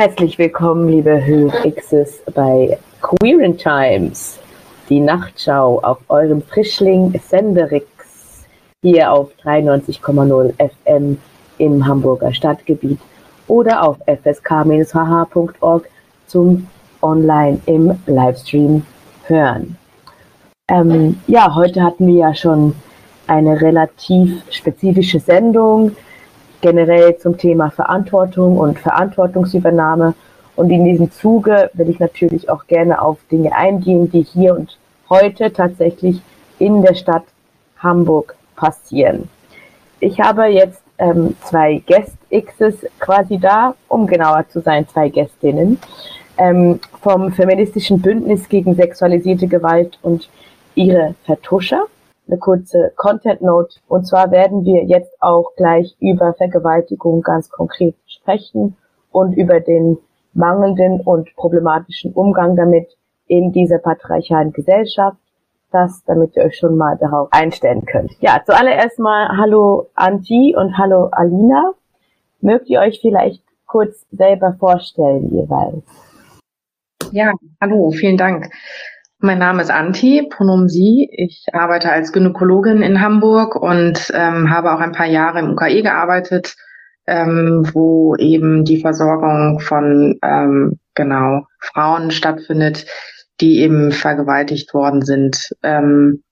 Herzlich 0.00 0.38
willkommen, 0.38 0.88
liebe 0.88 1.26
Hörixes, 1.26 2.22
bei 2.32 2.78
Queeren 3.00 3.58
Times, 3.58 4.38
die 4.88 5.00
Nachtschau 5.00 5.80
auf 5.80 5.98
eurem 6.06 6.40
Frischling 6.40 7.20
Senderix, 7.28 8.46
hier 8.80 9.12
auf 9.12 9.32
93,0 9.42 10.54
FM 10.54 11.18
im 11.58 11.84
Hamburger 11.84 12.32
Stadtgebiet 12.32 13.00
oder 13.48 13.82
auf 13.82 13.96
fsk-hh.org 14.06 15.88
zum 16.28 16.68
Online 17.02 17.58
im 17.66 17.98
Livestream 18.06 18.86
hören. 19.24 19.76
Ähm, 20.70 21.18
ja, 21.26 21.56
heute 21.56 21.82
hatten 21.82 22.06
wir 22.06 22.28
ja 22.28 22.34
schon 22.36 22.72
eine 23.26 23.60
relativ 23.60 24.44
spezifische 24.48 25.18
Sendung 25.18 25.96
generell 26.60 27.16
zum 27.18 27.38
Thema 27.38 27.70
Verantwortung 27.70 28.58
und 28.58 28.78
Verantwortungsübernahme. 28.78 30.14
Und 30.56 30.70
in 30.70 30.84
diesem 30.84 31.10
Zuge 31.12 31.70
will 31.74 31.88
ich 31.88 31.98
natürlich 32.00 32.50
auch 32.50 32.66
gerne 32.66 33.00
auf 33.00 33.18
Dinge 33.30 33.54
eingehen, 33.54 34.10
die 34.10 34.22
hier 34.22 34.54
und 34.54 34.76
heute 35.08 35.52
tatsächlich 35.52 36.20
in 36.58 36.82
der 36.82 36.94
Stadt 36.94 37.24
Hamburg 37.78 38.34
passieren. 38.56 39.28
Ich 40.00 40.20
habe 40.20 40.46
jetzt 40.46 40.82
ähm, 40.98 41.36
zwei 41.44 41.82
Guest-Xs 41.86 42.86
quasi 42.98 43.38
da, 43.38 43.74
um 43.86 44.06
genauer 44.06 44.48
zu 44.48 44.60
sein, 44.60 44.86
zwei 44.88 45.08
Gästinnen 45.08 45.78
ähm, 46.38 46.80
vom 47.02 47.32
Feministischen 47.32 48.00
Bündnis 48.00 48.48
gegen 48.48 48.74
sexualisierte 48.74 49.46
Gewalt 49.46 49.98
und 50.02 50.28
ihre 50.74 51.14
Vertuscher 51.24 51.86
eine 52.28 52.38
kurze 52.38 52.92
Content 52.96 53.40
Note. 53.40 53.78
Und 53.88 54.06
zwar 54.06 54.30
werden 54.30 54.64
wir 54.64 54.84
jetzt 54.84 55.12
auch 55.20 55.54
gleich 55.56 55.96
über 56.00 56.34
Vergewaltigung 56.34 57.22
ganz 57.22 57.48
konkret 57.50 57.94
sprechen 58.06 58.76
und 59.10 59.32
über 59.32 59.60
den 59.60 59.98
mangelnden 60.34 61.00
und 61.00 61.34
problematischen 61.36 62.12
Umgang 62.12 62.56
damit 62.56 62.88
in 63.26 63.52
dieser 63.52 63.78
patriarchalen 63.78 64.52
Gesellschaft. 64.52 65.18
Das, 65.70 66.02
damit 66.06 66.34
ihr 66.34 66.44
euch 66.44 66.56
schon 66.56 66.78
mal 66.78 66.96
darauf 66.96 67.28
einstellen 67.30 67.84
könnt. 67.84 68.12
Ja, 68.20 68.40
zuallererst 68.46 68.98
mal 68.98 69.36
hallo 69.36 69.90
Anti 69.94 70.56
und 70.56 70.78
hallo 70.78 71.08
Alina. 71.12 71.72
Mögt 72.40 72.70
ihr 72.70 72.80
euch 72.80 73.00
vielleicht 73.02 73.42
kurz 73.66 74.06
selber 74.10 74.56
vorstellen 74.58 75.28
jeweils? 75.30 75.84
Ja, 77.12 77.32
hallo, 77.60 77.90
vielen 77.90 78.16
Dank. 78.16 78.50
Mein 79.20 79.38
Name 79.38 79.62
ist 79.62 79.70
Anti, 79.72 80.28
Pronomen 80.30 80.68
Sie. 80.68 81.08
Ich 81.10 81.46
arbeite 81.52 81.90
als 81.90 82.12
Gynäkologin 82.12 82.82
in 82.82 83.00
Hamburg 83.00 83.56
und 83.56 84.12
ähm, 84.14 84.48
habe 84.48 84.72
auch 84.72 84.78
ein 84.78 84.92
paar 84.92 85.06
Jahre 85.06 85.40
im 85.40 85.50
UKE 85.50 85.82
gearbeitet, 85.82 86.54
ähm, 87.04 87.68
wo 87.72 88.14
eben 88.14 88.64
die 88.64 88.80
Versorgung 88.80 89.58
von 89.58 90.20
ähm, 90.22 90.78
genau 90.94 91.46
Frauen 91.58 92.12
stattfindet, 92.12 92.86
die 93.40 93.58
eben 93.58 93.90
vergewaltigt 93.90 94.72
worden 94.72 95.02
sind. 95.02 95.50
Ähm, 95.64 96.22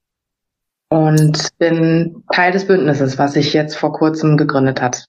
und 0.89 1.48
bin 1.59 2.23
Teil 2.33 2.53
des 2.53 2.69
Bündnisses, 2.69 3.19
was 3.19 3.33
sich 3.33 3.53
jetzt 3.53 3.77
vor 3.77 3.92
kurzem 3.92 4.37
gegründet 4.37 4.81
hat. 4.81 5.07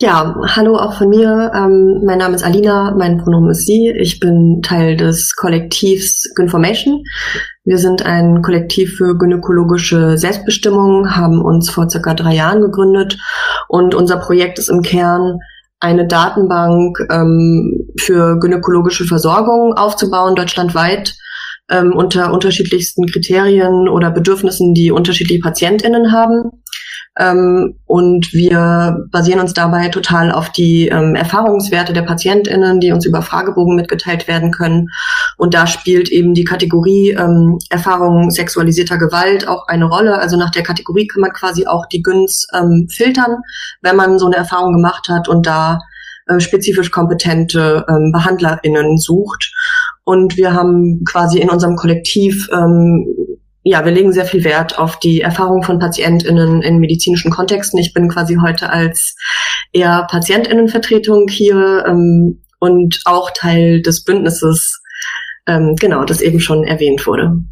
Ja, 0.00 0.36
hallo 0.54 0.76
auch 0.76 0.96
von 0.96 1.08
mir. 1.08 1.50
Ähm, 1.52 2.02
mein 2.04 2.18
Name 2.18 2.36
ist 2.36 2.44
Alina, 2.44 2.94
mein 2.96 3.18
Pronomen 3.18 3.50
ist 3.50 3.66
sie. 3.66 3.90
Ich 3.98 4.20
bin 4.20 4.62
Teil 4.62 4.96
des 4.96 5.34
Kollektivs 5.34 6.32
Gynformation. 6.36 7.02
Wir 7.64 7.78
sind 7.78 8.06
ein 8.06 8.40
Kollektiv 8.40 8.96
für 8.96 9.18
gynäkologische 9.18 10.16
Selbstbestimmung, 10.16 11.16
haben 11.16 11.42
uns 11.42 11.68
vor 11.68 11.90
circa 11.90 12.14
drei 12.14 12.36
Jahren 12.36 12.60
gegründet 12.60 13.18
und 13.66 13.96
unser 13.96 14.18
Projekt 14.18 14.60
ist 14.60 14.68
im 14.68 14.82
Kern 14.82 15.40
eine 15.80 16.06
Datenbank 16.06 17.00
ähm, 17.10 17.88
für 17.98 18.38
gynäkologische 18.38 19.04
Versorgung 19.04 19.72
aufzubauen, 19.72 20.36
deutschlandweit 20.36 21.16
ähm, 21.70 21.92
unter 21.94 22.32
unterschiedlichsten 22.32 23.06
Kriterien 23.06 23.88
oder 23.88 24.10
Bedürfnissen, 24.10 24.74
die 24.74 24.90
unterschiedliche 24.90 25.40
PatientInnen 25.40 26.12
haben. 26.12 26.50
Ähm, 27.18 27.74
und 27.86 28.32
wir 28.32 29.06
basieren 29.10 29.40
uns 29.40 29.52
dabei 29.52 29.88
total 29.88 30.30
auf 30.30 30.50
die 30.50 30.86
ähm, 30.86 31.16
Erfahrungswerte 31.16 31.92
der 31.92 32.02
PatientInnen, 32.02 32.78
die 32.78 32.92
uns 32.92 33.04
über 33.04 33.22
Fragebogen 33.22 33.74
mitgeteilt 33.74 34.28
werden 34.28 34.52
können. 34.52 34.88
Und 35.36 35.52
da 35.52 35.66
spielt 35.66 36.10
eben 36.10 36.34
die 36.34 36.44
Kategorie 36.44 37.10
ähm, 37.10 37.58
Erfahrung 37.70 38.30
sexualisierter 38.30 38.98
Gewalt 38.98 39.48
auch 39.48 39.66
eine 39.66 39.86
Rolle. 39.86 40.18
Also 40.18 40.36
nach 40.36 40.50
der 40.50 40.62
Kategorie 40.62 41.08
kann 41.08 41.22
man 41.22 41.32
quasi 41.32 41.66
auch 41.66 41.86
die 41.86 42.02
Güns 42.02 42.46
ähm, 42.54 42.86
filtern, 42.88 43.38
wenn 43.82 43.96
man 43.96 44.18
so 44.18 44.26
eine 44.26 44.36
Erfahrung 44.36 44.74
gemacht 44.74 45.08
hat 45.08 45.28
und 45.28 45.46
da 45.46 45.80
äh, 46.28 46.40
spezifisch 46.40 46.90
kompetente 46.90 47.86
ähm, 47.88 48.12
BehandlerInnen 48.12 48.98
sucht. 48.98 49.50
Und 50.08 50.38
wir 50.38 50.54
haben 50.54 51.04
quasi 51.04 51.38
in 51.38 51.50
unserem 51.50 51.76
Kollektiv 51.76 52.48
ähm, 52.50 53.04
ja, 53.62 53.84
wir 53.84 53.92
legen 53.92 54.14
sehr 54.14 54.24
viel 54.24 54.42
Wert 54.42 54.78
auf 54.78 54.98
die 54.98 55.20
Erfahrung 55.20 55.62
von 55.62 55.78
PatientInnen 55.78 56.62
in 56.62 56.78
medizinischen 56.78 57.30
Kontexten. 57.30 57.78
Ich 57.78 57.92
bin 57.92 58.08
quasi 58.08 58.38
heute 58.42 58.70
als 58.70 59.14
eher 59.70 60.06
PatientInnenvertretung 60.10 61.28
hier 61.28 61.84
ähm, 61.86 62.42
und 62.58 63.02
auch 63.04 63.30
Teil 63.34 63.82
des 63.82 64.02
Bündnisses, 64.02 64.82
ähm, 65.46 65.76
genau, 65.78 66.04
das 66.04 66.22
eben 66.22 66.40
schon 66.40 66.64
erwähnt 66.64 67.06
wurde. 67.06 67.42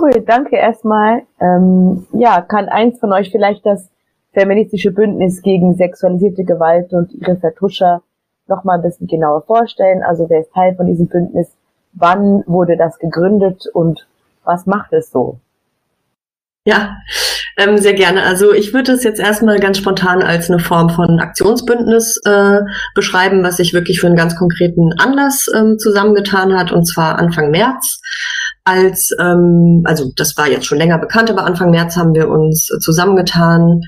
Cool, 0.00 0.24
danke 0.26 0.56
erstmal. 0.56 1.22
Ähm, 1.40 2.08
ja, 2.12 2.40
kann 2.40 2.68
eins 2.68 2.98
von 2.98 3.12
euch 3.12 3.30
vielleicht 3.30 3.64
das 3.64 3.88
feministische 4.32 4.90
Bündnis 4.90 5.42
gegen 5.42 5.76
sexualisierte 5.76 6.42
Gewalt 6.42 6.92
und 6.92 7.12
ihre 7.12 7.36
Vertuscher 7.36 8.02
noch 8.48 8.64
mal 8.64 8.74
ein 8.74 8.82
bisschen 8.82 9.06
genauer 9.06 9.42
vorstellen? 9.42 10.02
Also 10.02 10.28
wer 10.28 10.40
ist 10.40 10.52
Teil 10.52 10.74
von 10.74 10.86
diesem 10.86 11.06
Bündnis? 11.06 11.48
Wann 11.92 12.44
wurde 12.46 12.76
das 12.76 12.98
gegründet 12.98 13.66
und 13.72 14.06
was 14.44 14.66
macht 14.66 14.92
es 14.92 15.10
so? 15.10 15.38
Ja, 16.64 16.98
ähm, 17.56 17.78
sehr 17.78 17.94
gerne. 17.94 18.22
Also 18.22 18.52
ich 18.52 18.72
würde 18.72 18.92
es 18.92 19.02
jetzt 19.02 19.18
erstmal 19.18 19.58
ganz 19.58 19.78
spontan 19.78 20.22
als 20.22 20.50
eine 20.50 20.58
Form 20.58 20.90
von 20.90 21.18
Aktionsbündnis 21.18 22.20
äh, 22.24 22.60
beschreiben, 22.94 23.42
was 23.42 23.56
sich 23.56 23.72
wirklich 23.72 24.00
für 24.00 24.06
einen 24.06 24.16
ganz 24.16 24.36
konkreten 24.36 24.92
Anlass 24.98 25.46
ähm, 25.56 25.78
zusammengetan 25.78 26.56
hat, 26.56 26.70
und 26.70 26.84
zwar 26.84 27.18
Anfang 27.18 27.50
März. 27.50 28.00
Als, 28.64 29.10
ähm, 29.18 29.82
also 29.86 30.12
das 30.14 30.36
war 30.36 30.46
jetzt 30.46 30.66
schon 30.66 30.78
länger 30.78 30.98
bekannt, 30.98 31.30
aber 31.30 31.44
Anfang 31.44 31.70
März 31.70 31.96
haben 31.96 32.14
wir 32.14 32.28
uns 32.28 32.66
zusammengetan, 32.80 33.80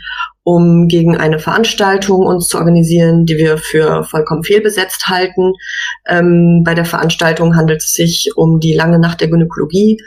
um 0.51 0.89
gegen 0.89 1.17
eine 1.17 1.39
Veranstaltung 1.39 2.27
uns 2.27 2.49
zu 2.49 2.59
organisieren, 2.59 3.25
die 3.25 3.37
wir 3.37 3.57
für 3.57 4.03
vollkommen 4.03 4.43
fehlbesetzt 4.43 5.07
halten. 5.07 5.53
Ähm, 6.09 6.63
bei 6.65 6.75
der 6.75 6.85
Veranstaltung 6.85 7.55
handelt 7.55 7.83
es 7.83 7.93
sich 7.93 8.31
um 8.35 8.59
die 8.59 8.75
lange 8.75 8.99
Nacht 8.99 9.21
der 9.21 9.29
Gynäkologie 9.29 9.99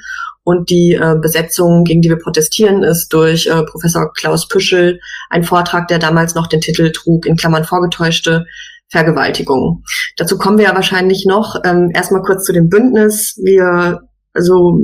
und 0.43 0.69
die 0.69 0.93
äh, 0.93 1.15
Besetzung, 1.21 1.85
gegen 1.85 2.01
die 2.01 2.09
wir 2.09 2.17
protestieren, 2.17 2.83
ist 2.83 3.13
durch 3.13 3.47
äh, 3.47 3.63
Professor 3.63 4.11
Klaus 4.11 4.49
Püschel 4.49 4.99
ein 5.29 5.45
Vortrag, 5.45 5.87
der 5.87 5.99
damals 5.99 6.35
noch 6.35 6.47
den 6.47 6.59
Titel 6.59 6.91
trug, 6.91 7.25
in 7.25 7.37
Klammern 7.37 7.63
vorgetäuschte 7.63 8.45
Vergewaltigung. 8.89 9.83
Dazu 10.17 10.37
kommen 10.37 10.57
wir 10.57 10.65
ja 10.65 10.75
wahrscheinlich 10.75 11.25
noch. 11.25 11.55
Ähm, 11.63 11.89
erstmal 11.93 12.21
kurz 12.21 12.43
zu 12.43 12.51
dem 12.51 12.67
Bündnis. 12.67 13.39
Wir, 13.41 14.01
also 14.33 14.81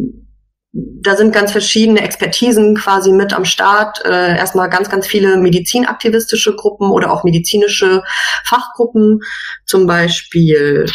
da 0.72 1.16
sind 1.16 1.34
ganz 1.34 1.52
verschiedene 1.52 2.02
Expertisen 2.02 2.76
quasi 2.76 3.12
mit 3.12 3.34
am 3.34 3.46
Start. 3.46 4.04
Äh, 4.06 4.38
erstmal 4.38 4.70
ganz, 4.70 4.90
ganz 4.90 5.08
viele 5.08 5.38
medizinaktivistische 5.38 6.56
Gruppen 6.56 6.92
oder 6.92 7.12
auch 7.12 7.24
medizinische 7.24 8.04
Fachgruppen, 8.46 9.20
zum 9.66 9.88
Beispiel 9.88 10.86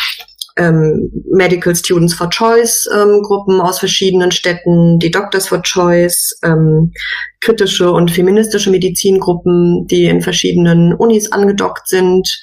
ähm, 0.56 1.10
Medical 1.32 1.74
Students 1.74 2.14
for 2.14 2.30
Choice 2.30 2.88
ähm, 2.94 3.22
Gruppen 3.22 3.60
aus 3.60 3.80
verschiedenen 3.80 4.30
Städten, 4.30 5.00
die 5.00 5.10
Doctors 5.10 5.48
for 5.48 5.62
Choice, 5.62 6.38
ähm, 6.44 6.92
kritische 7.40 7.90
und 7.90 8.12
feministische 8.12 8.70
Medizingruppen, 8.70 9.86
die 9.88 10.04
in 10.04 10.22
verschiedenen 10.22 10.94
Unis 10.94 11.32
angedockt 11.32 11.88
sind. 11.88 12.40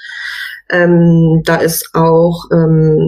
Ähm, 0.71 1.41
da 1.43 1.57
ist 1.57 1.89
auch 1.93 2.45
ähm, 2.51 2.99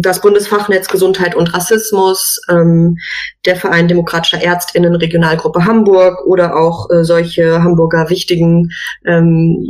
das 0.00 0.20
Bundesfachnetz 0.20 0.88
Gesundheit 0.88 1.34
und 1.34 1.52
Rassismus, 1.52 2.40
ähm, 2.48 2.96
der 3.44 3.56
Verein 3.56 3.88
Demokratischer 3.88 4.42
Ärztinnen 4.42 4.94
Regionalgruppe 4.94 5.64
Hamburg 5.64 6.26
oder 6.26 6.56
auch 6.56 6.88
äh, 6.90 7.04
solche 7.04 7.62
Hamburger 7.62 8.08
wichtigen 8.08 8.70
ähm, 9.04 9.66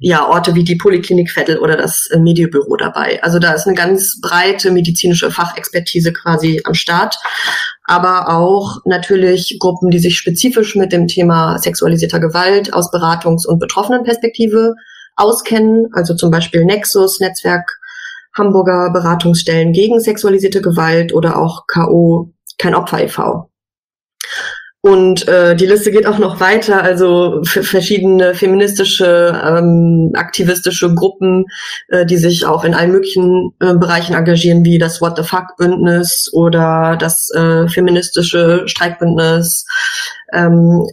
ja, 0.00 0.26
Orte 0.26 0.54
wie 0.54 0.64
die 0.64 0.76
Poliklinik 0.76 1.30
Vettel 1.30 1.58
oder 1.58 1.76
das 1.76 2.08
äh, 2.10 2.18
Medienbüro 2.18 2.76
dabei. 2.76 3.22
Also 3.22 3.38
da 3.38 3.52
ist 3.52 3.66
eine 3.66 3.76
ganz 3.76 4.20
breite 4.20 4.70
medizinische 4.70 5.30
Fachexpertise 5.30 6.12
quasi 6.12 6.60
am 6.64 6.74
Start, 6.74 7.16
aber 7.84 8.28
auch 8.28 8.78
natürlich 8.84 9.56
Gruppen, 9.58 9.90
die 9.90 9.98
sich 9.98 10.16
spezifisch 10.16 10.76
mit 10.76 10.92
dem 10.92 11.08
Thema 11.08 11.58
sexualisierter 11.58 12.20
Gewalt 12.20 12.72
aus 12.72 12.92
Beratungs- 12.92 13.46
und 13.46 13.58
Betroffenenperspektive 13.58 14.74
auskennen, 15.18 15.88
also 15.92 16.14
zum 16.14 16.30
Beispiel 16.30 16.64
Nexus, 16.64 17.20
Netzwerk 17.20 17.78
Hamburger 18.36 18.90
Beratungsstellen 18.92 19.72
gegen 19.72 20.00
sexualisierte 20.00 20.62
Gewalt 20.62 21.12
oder 21.12 21.36
auch 21.36 21.66
KO, 21.66 22.32
kein 22.56 22.74
Opfer 22.74 23.02
e.V. 23.02 23.50
Und 24.80 25.26
äh, 25.26 25.56
die 25.56 25.66
Liste 25.66 25.90
geht 25.90 26.06
auch 26.06 26.18
noch 26.18 26.38
weiter, 26.38 26.82
also 26.82 27.40
verschiedene 27.42 28.34
feministische, 28.34 29.38
ähm, 29.44 30.12
aktivistische 30.14 30.94
Gruppen, 30.94 31.46
äh, 31.88 32.06
die 32.06 32.16
sich 32.16 32.46
auch 32.46 32.62
in 32.62 32.74
allen 32.74 32.92
möglichen 32.92 33.54
äh, 33.58 33.74
Bereichen 33.74 34.14
engagieren, 34.14 34.64
wie 34.64 34.78
das 34.78 35.00
What 35.00 35.16
the 35.16 35.24
Fuck 35.24 35.56
Bündnis 35.56 36.30
oder 36.32 36.96
das 36.96 37.28
äh, 37.30 37.68
feministische 37.68 38.68
Streikbündnis. 38.68 39.66
Ähm, 40.32 40.86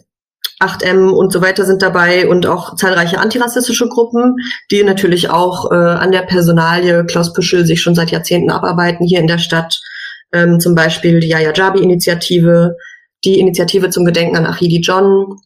8M 0.60 1.10
und 1.10 1.32
so 1.32 1.42
weiter 1.42 1.64
sind 1.64 1.82
dabei 1.82 2.28
und 2.28 2.46
auch 2.46 2.76
zahlreiche 2.76 3.18
antirassistische 3.18 3.88
Gruppen, 3.88 4.36
die 4.70 4.82
natürlich 4.82 5.28
auch 5.28 5.70
äh, 5.70 5.74
an 5.74 6.12
der 6.12 6.22
Personalie 6.22 7.04
Klaus 7.04 7.32
Püschel 7.32 7.66
sich 7.66 7.82
schon 7.82 7.94
seit 7.94 8.10
Jahrzehnten 8.10 8.50
abarbeiten 8.50 9.06
hier 9.06 9.20
in 9.20 9.26
der 9.26 9.38
Stadt. 9.38 9.78
Ähm, 10.32 10.58
zum 10.58 10.74
Beispiel 10.74 11.20
die 11.20 11.28
Yaya 11.28 11.52
Jabi-Initiative, 11.54 12.76
die 13.24 13.38
Initiative 13.38 13.90
zum 13.90 14.04
Gedenken 14.04 14.36
an 14.36 14.46
Achidi 14.46 14.80
John, 14.80 15.36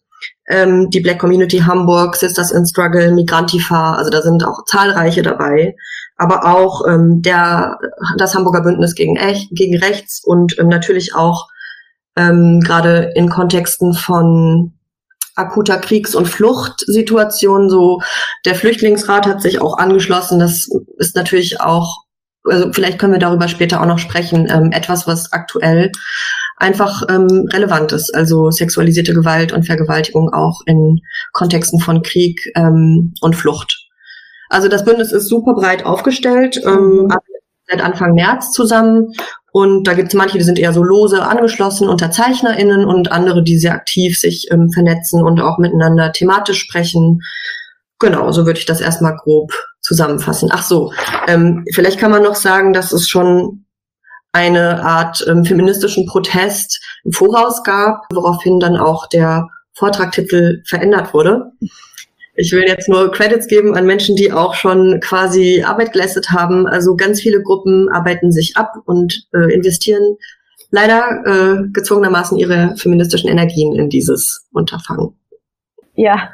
ähm, 0.49 0.91
die 0.91 1.01
Black 1.01 1.19
Community 1.19 1.59
Hamburg, 1.59 2.17
Sisters 2.17 2.53
in 2.53 2.67
Struggle, 2.67 3.13
Migrantifa, 3.13 3.95
also 3.95 4.11
da 4.11 4.23
sind 4.23 4.45
auch 4.45 4.65
zahlreiche 4.67 5.23
dabei, 5.23 5.75
aber 6.17 6.45
auch 6.45 6.87
ähm, 6.87 7.21
der, 7.23 7.79
das 8.17 8.35
Hamburger 8.35 8.63
Bündnis 8.63 8.95
gegen, 8.95 9.17
Ech, 9.17 9.49
gegen 9.53 9.79
Rechts 9.79 10.23
und 10.25 10.57
ähm, 10.59 10.69
natürlich 10.69 11.15
auch 11.15 11.49
ähm, 12.17 12.61
gerade 12.61 13.13
in 13.15 13.29
Kontexten 13.29 13.93
von 13.93 14.73
akuter 15.41 15.79
Kriegs- 15.79 16.15
und 16.15 16.27
Fluchtsituation. 16.27 17.69
So 17.69 18.01
der 18.45 18.55
Flüchtlingsrat 18.55 19.27
hat 19.27 19.43
sich 19.43 19.61
auch 19.61 19.79
angeschlossen. 19.79 20.39
Das 20.39 20.69
ist 20.99 21.17
natürlich 21.17 21.61
auch, 21.61 22.05
also 22.45 22.73
vielleicht 22.73 22.99
können 22.99 23.13
wir 23.13 23.21
darüber 23.21 23.49
später 23.49 23.81
auch 23.81 23.87
noch 23.87 23.99
sprechen, 23.99 24.49
ähm, 24.51 24.71
etwas, 24.73 25.07
was 25.07 25.33
aktuell 25.33 25.91
einfach 26.57 27.03
ähm, 27.09 27.49
relevant 27.53 27.93
ist. 27.93 28.15
Also 28.15 28.51
sexualisierte 28.51 29.15
Gewalt 29.15 29.53
und 29.53 29.65
Vergewaltigung 29.65 30.33
auch 30.33 30.61
in 30.67 31.01
Kontexten 31.33 31.81
von 31.81 32.03
Krieg 32.03 32.41
ähm, 32.55 33.15
und 33.21 33.35
Flucht. 33.35 33.89
Also 34.51 34.69
das 34.69 34.85
Bündnis 34.85 35.13
ist 35.13 35.29
super 35.29 35.55
breit 35.55 35.87
aufgestellt, 35.87 36.61
ähm, 36.67 37.05
mhm. 37.05 37.15
seit 37.69 37.81
Anfang 37.81 38.15
März 38.15 38.53
zusammen 38.53 39.13
und 39.53 39.85
da 39.85 39.95
gibt 39.95 40.09
es 40.09 40.15
manche, 40.15 40.39
die 40.39 40.45
sind 40.45 40.59
eher 40.59 40.73
so 40.73 40.83
lose 40.83 41.23
angeschlossen, 41.23 41.89
UnterzeichnerInnen 41.89 42.85
und 42.85 43.11
andere, 43.11 43.43
die 43.43 43.59
sehr 43.59 43.75
aktiv 43.75 44.19
sich 44.19 44.49
ähm, 44.51 44.71
vernetzen 44.73 45.23
und 45.23 45.41
auch 45.41 45.59
miteinander 45.59 46.13
thematisch 46.13 46.61
sprechen. 46.61 47.21
Genau, 47.99 48.31
so 48.33 48.47
würde 48.47 48.59
ich 48.59 48.67
das 48.67 48.81
erstmal 48.81 49.17
grob 49.17 49.53
zusammenfassen. 49.81 50.51
Ach 50.53 50.63
so, 50.63 50.93
ähm, 51.27 51.65
vielleicht 51.75 51.99
kann 51.99 52.11
man 52.11 52.23
noch 52.23 52.37
sagen, 52.37 52.73
dass 52.73 52.93
es 52.93 53.09
schon 53.09 53.65
eine 54.33 54.85
Art 54.85 55.25
ähm, 55.29 55.45
feministischen 55.45 56.07
Protest 56.07 56.81
im 57.05 57.13
Voraus 57.13 57.65
gab, 57.65 58.05
woraufhin 58.13 58.61
dann 58.61 58.77
auch 58.77 59.09
der 59.09 59.49
Vortragtitel 59.75 60.63
verändert 60.67 61.13
wurde. 61.13 61.53
Ich 62.41 62.53
will 62.53 62.65
jetzt 62.67 62.89
nur 62.89 63.13
Credits 63.13 63.47
geben 63.49 63.77
an 63.77 63.85
Menschen, 63.85 64.17
die 64.17 64.33
auch 64.33 64.55
schon 64.55 64.99
quasi 65.01 65.63
Arbeit 65.63 65.93
geleistet 65.93 66.31
haben. 66.31 66.67
Also 66.67 66.97
ganz 66.97 67.21
viele 67.21 67.43
Gruppen 67.43 67.91
arbeiten 67.91 68.33
sich 68.33 68.57
ab 68.57 68.77
und 68.87 69.27
äh, 69.35 69.53
investieren 69.53 70.17
leider 70.71 71.03
äh, 71.27 71.69
gezwungenermaßen 71.71 72.39
ihre 72.39 72.77
feministischen 72.77 73.29
Energien 73.29 73.75
in 73.75 73.91
dieses 73.91 74.49
Unterfangen. 74.55 75.19
Ja, 75.95 76.31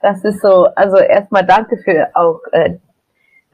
das 0.00 0.22
ist 0.22 0.40
so. 0.42 0.68
Also 0.76 0.96
erstmal 0.98 1.44
danke 1.44 1.76
für 1.78 2.06
auch 2.14 2.40
äh, 2.52 2.74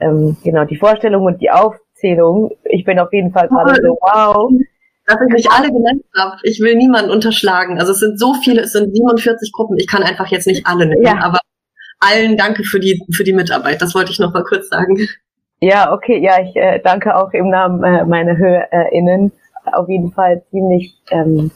ähm, 0.01 0.37
genau 0.45 0.67
die 0.67 0.77
Vorstellung 0.77 1.25
und 1.25 1.41
die 1.41 1.51
Aufzählung. 1.51 2.51
Ich 2.65 2.85
bin 2.85 2.99
auf 2.99 3.15
jeden 3.15 3.33
Fall 3.33 3.49
gerade 3.49 3.81
so 3.81 3.97
wow. 4.03 4.53
Dass 5.07 5.19
ich 5.27 5.33
mich 5.33 5.51
alle 5.51 5.69
genannt 5.69 6.03
habe. 6.15 6.37
Ich 6.43 6.61
will 6.61 6.77
niemanden 6.77 7.11
unterschlagen. 7.11 7.79
Also 7.79 7.93
es 7.93 7.99
sind 7.99 8.19
so 8.19 8.35
viele, 8.35 8.63
es 8.63 8.73
sind 8.73 8.95
47 8.95 9.53
Gruppen. 9.53 9.79
Ich 9.79 9.87
kann 9.87 10.03
einfach 10.03 10.27
jetzt 10.29 10.47
nicht 10.47 10.67
alle 10.67 10.87
nennen, 10.87 11.03
ja. 11.03 11.21
aber 11.23 11.41
allen 12.05 12.37
danke 12.37 12.65
für 12.65 12.81
die, 12.81 13.05
für 13.13 13.25
die 13.25 13.33
Mitarbeit. 13.33 13.81
Das 13.83 13.95
wollte 13.95 14.11
ich 14.11 14.19
noch 14.19 14.33
mal 14.33 14.45
kurz 14.45 14.69
sagen. 14.69 14.97
Ja, 15.61 15.93
okay, 15.93 16.19
ja, 16.19 16.41
ich 16.43 16.55
äh, 16.57 16.81
danke 16.81 17.17
auch 17.17 17.33
im 17.33 17.49
Namen 17.49 17.83
äh, 17.83 18.05
meiner 18.05 18.37
HörerInnen. 18.37 19.33
Auf 19.73 19.89
jeden 19.89 20.13
Fall 20.13 20.43
ziemlich 20.51 20.95
ähm, 21.11 21.51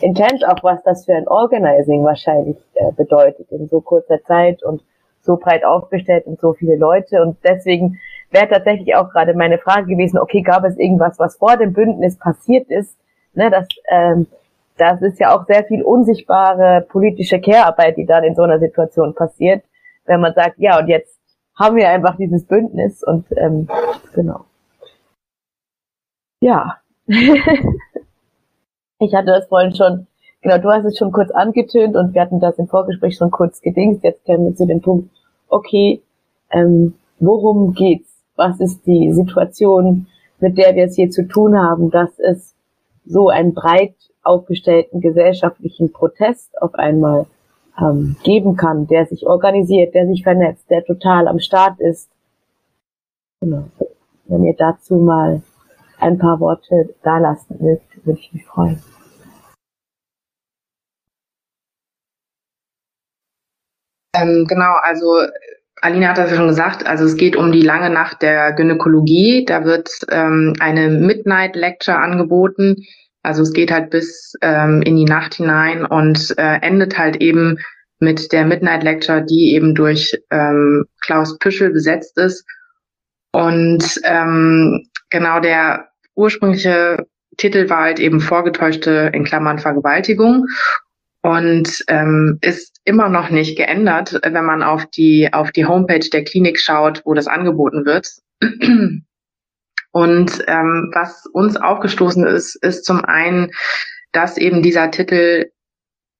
intens, 0.00 0.42
auch 0.44 0.62
was 0.62 0.82
das 0.82 1.06
für 1.06 1.14
ein 1.14 1.26
Organizing 1.26 2.04
wahrscheinlich 2.04 2.58
äh, 2.74 2.92
bedeutet 2.92 3.50
in 3.50 3.66
so 3.68 3.80
kurzer 3.80 4.22
Zeit 4.24 4.62
und 4.62 4.82
so 5.22 5.36
breit 5.36 5.64
aufgestellt 5.64 6.26
und 6.26 6.38
so 6.38 6.52
viele 6.52 6.76
Leute. 6.76 7.22
Und 7.22 7.38
deswegen 7.44 7.98
wäre 8.30 8.48
tatsächlich 8.48 8.94
auch 8.94 9.10
gerade 9.10 9.34
meine 9.34 9.58
Frage 9.58 9.86
gewesen, 9.86 10.18
okay, 10.18 10.42
gab 10.42 10.64
es 10.64 10.76
irgendwas, 10.76 11.18
was 11.18 11.36
vor 11.36 11.56
dem 11.56 11.72
Bündnis 11.72 12.18
passiert 12.18 12.68
ist? 12.68 12.96
Ne, 13.34 13.50
das, 13.50 13.66
ähm, 13.88 14.26
das 14.76 15.00
ist 15.02 15.18
ja 15.18 15.34
auch 15.34 15.46
sehr 15.46 15.64
viel 15.64 15.82
unsichtbare 15.82 16.86
politische 16.88 17.40
Care-Arbeit, 17.40 17.96
die 17.96 18.06
dann 18.06 18.24
in 18.24 18.34
so 18.34 18.42
einer 18.42 18.58
Situation 18.58 19.14
passiert 19.14 19.62
wenn 20.06 20.20
man 20.20 20.34
sagt, 20.34 20.58
ja, 20.58 20.78
und 20.78 20.88
jetzt 20.88 21.18
haben 21.54 21.76
wir 21.76 21.88
einfach 21.88 22.16
dieses 22.16 22.44
Bündnis 22.44 23.02
und 23.02 23.26
ähm, 23.36 23.68
genau. 24.14 24.44
Ja. 26.40 26.76
ich 27.06 29.14
hatte 29.14 29.26
das 29.26 29.46
vorhin 29.48 29.74
schon, 29.74 30.06
genau, 30.42 30.58
du 30.58 30.70
hast 30.70 30.84
es 30.84 30.98
schon 30.98 31.12
kurz 31.12 31.30
angetönt 31.30 31.96
und 31.96 32.14
wir 32.14 32.20
hatten 32.20 32.40
das 32.40 32.58
im 32.58 32.68
Vorgespräch 32.68 33.16
schon 33.16 33.30
kurz 33.30 33.62
gedingst. 33.62 34.04
Jetzt 34.04 34.24
kommen 34.24 34.46
wir 34.46 34.54
zu 34.54 34.66
dem 34.66 34.80
Punkt, 34.80 35.10
okay, 35.48 36.02
ähm, 36.50 36.94
worum 37.18 37.72
geht's? 37.72 38.12
Was 38.36 38.60
ist 38.60 38.86
die 38.86 39.12
Situation, 39.12 40.08
mit 40.40 40.58
der 40.58 40.74
wir 40.74 40.84
es 40.84 40.96
hier 40.96 41.10
zu 41.10 41.26
tun 41.26 41.58
haben, 41.58 41.90
dass 41.90 42.18
es 42.18 42.54
so 43.06 43.30
einen 43.30 43.54
breit 43.54 43.94
aufgestellten 44.22 45.00
gesellschaftlichen 45.00 45.90
Protest 45.90 46.60
auf 46.60 46.74
einmal 46.74 47.26
ähm, 47.80 48.16
geben 48.22 48.56
kann, 48.56 48.86
der 48.86 49.06
sich 49.06 49.26
organisiert, 49.26 49.94
der 49.94 50.06
sich 50.06 50.22
vernetzt, 50.22 50.68
der 50.70 50.84
total 50.84 51.28
am 51.28 51.38
Start 51.38 51.80
ist. 51.80 52.10
Genau. 53.40 53.68
Wenn 54.24 54.44
ihr 54.44 54.54
dazu 54.56 54.96
mal 54.96 55.42
ein 55.98 56.18
paar 56.18 56.40
Worte 56.40 56.94
da 57.02 57.18
lassen 57.18 57.56
mögt, 57.60 58.04
würde 58.04 58.20
ich 58.20 58.32
mich 58.32 58.44
freuen. 58.44 58.82
Ähm, 64.16 64.46
genau, 64.48 64.72
also 64.82 65.06
Alina 65.82 66.08
hat 66.08 66.18
das 66.18 66.30
ja 66.30 66.36
schon 66.36 66.48
gesagt, 66.48 66.86
also 66.86 67.04
es 67.04 67.16
geht 67.16 67.36
um 67.36 67.52
die 67.52 67.60
lange 67.60 67.90
Nacht 67.90 68.22
der 68.22 68.52
Gynäkologie. 68.52 69.44
Da 69.44 69.64
wird 69.64 69.90
ähm, 70.10 70.54
eine 70.58 70.88
Midnight 70.88 71.54
Lecture 71.54 71.98
angeboten, 71.98 72.76
also 73.26 73.42
es 73.42 73.52
geht 73.52 73.72
halt 73.72 73.90
bis 73.90 74.34
ähm, 74.40 74.82
in 74.82 74.96
die 74.96 75.04
Nacht 75.04 75.34
hinein 75.34 75.84
und 75.84 76.32
äh, 76.38 76.60
endet 76.62 76.96
halt 76.96 77.16
eben 77.16 77.58
mit 77.98 78.32
der 78.32 78.44
Midnight 78.44 78.84
Lecture, 78.84 79.22
die 79.22 79.52
eben 79.54 79.74
durch 79.74 80.16
ähm, 80.30 80.84
Klaus 81.04 81.36
Püschel 81.38 81.70
besetzt 81.70 82.16
ist. 82.18 82.44
Und 83.32 84.00
ähm, 84.04 84.86
genau 85.10 85.40
der 85.40 85.88
ursprüngliche 86.14 87.06
Titel 87.36 87.68
war 87.68 87.82
halt 87.82 87.98
eben 87.98 88.20
vorgetäuschte 88.20 89.10
in 89.12 89.24
Klammern 89.24 89.58
Vergewaltigung 89.58 90.46
und 91.22 91.84
ähm, 91.88 92.38
ist 92.42 92.80
immer 92.84 93.08
noch 93.08 93.30
nicht 93.30 93.56
geändert, 93.56 94.20
wenn 94.22 94.44
man 94.44 94.62
auf 94.62 94.86
die 94.86 95.32
auf 95.32 95.50
die 95.50 95.66
Homepage 95.66 96.08
der 96.12 96.24
Klinik 96.24 96.60
schaut, 96.60 97.02
wo 97.04 97.12
das 97.12 97.26
angeboten 97.26 97.84
wird. 97.84 98.08
Und 99.96 100.44
ähm, 100.46 100.90
was 100.92 101.24
uns 101.32 101.56
aufgestoßen 101.56 102.26
ist, 102.26 102.54
ist 102.56 102.84
zum 102.84 103.02
einen, 103.06 103.50
dass 104.12 104.36
eben 104.36 104.60
dieser 104.62 104.90
Titel 104.90 105.46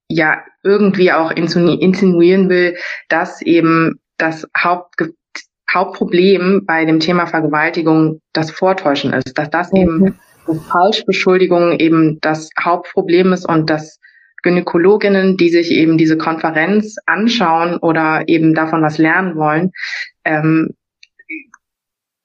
ja 0.08 0.42
irgendwie 0.62 1.12
auch 1.12 1.30
insinuieren 1.30 2.48
will, 2.48 2.78
dass 3.10 3.42
eben 3.42 4.00
das 4.16 4.48
Haupt, 4.56 4.94
Hauptproblem 5.70 6.62
bei 6.64 6.86
dem 6.86 7.00
Thema 7.00 7.26
Vergewaltigung 7.26 8.22
das 8.32 8.50
Vortäuschen 8.50 9.12
ist, 9.12 9.36
dass 9.36 9.50
das 9.50 9.70
mhm. 9.72 9.78
eben 10.46 10.60
Falschbeschuldigung 10.70 11.78
eben 11.78 12.18
das 12.22 12.48
Hauptproblem 12.58 13.34
ist 13.34 13.46
und 13.46 13.68
dass 13.68 14.00
Gynäkologinnen, 14.42 15.36
die 15.36 15.50
sich 15.50 15.70
eben 15.70 15.98
diese 15.98 16.16
Konferenz 16.16 16.96
anschauen 17.04 17.76
oder 17.76 18.24
eben 18.26 18.54
davon 18.54 18.80
was 18.80 18.96
lernen 18.96 19.36
wollen, 19.36 19.72
ähm, 20.24 20.70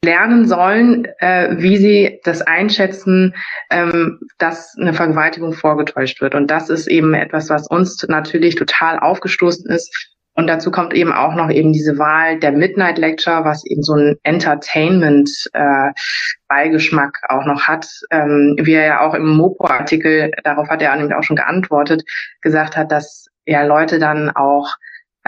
lernen 0.04 0.48
sollen, 0.48 1.06
äh, 1.20 1.56
wie 1.58 1.78
sie 1.78 2.20
das 2.24 2.42
einschätzen, 2.42 3.36
ähm, 3.70 4.20
dass 4.40 4.76
eine 4.80 4.96
Vergewaltigung 4.96 5.54
vorgetäuscht 5.54 6.22
wird. 6.22 6.34
Und 6.34 6.50
das 6.50 6.70
ist 6.70 6.88
eben 6.88 7.14
etwas, 7.14 7.50
was 7.50 7.68
uns 7.68 8.02
natürlich 8.08 8.56
total 8.56 8.98
aufgestoßen 8.98 9.70
ist. 9.70 10.12
Und 10.34 10.48
dazu 10.48 10.72
kommt 10.72 10.94
eben 10.94 11.12
auch 11.12 11.36
noch 11.36 11.52
eben 11.52 11.74
diese 11.74 12.00
Wahl 12.00 12.40
der 12.40 12.54
Midnight 12.54 12.98
Lecture, 12.98 13.44
was 13.44 13.66
eben 13.66 13.84
so 13.84 13.94
ein 13.94 14.16
Entertainment-Beigeschmack 14.24 17.20
äh, 17.22 17.34
auch 17.34 17.46
noch 17.46 17.68
hat, 17.68 17.86
ähm, 18.10 18.56
wie 18.60 18.74
er 18.74 18.86
ja 18.86 19.02
auch 19.02 19.14
im 19.14 19.28
Mopo-Artikel, 19.28 20.32
darauf 20.44 20.68
hat 20.70 20.82
er 20.82 20.96
nämlich 20.96 21.14
auch 21.14 21.24
schon 21.24 21.36
geantwortet, 21.36 22.04
gesagt 22.42 22.76
hat, 22.76 22.92
dass 22.92 23.28
ja 23.46 23.64
Leute 23.64 24.00
dann 24.00 24.32
auch 24.32 24.74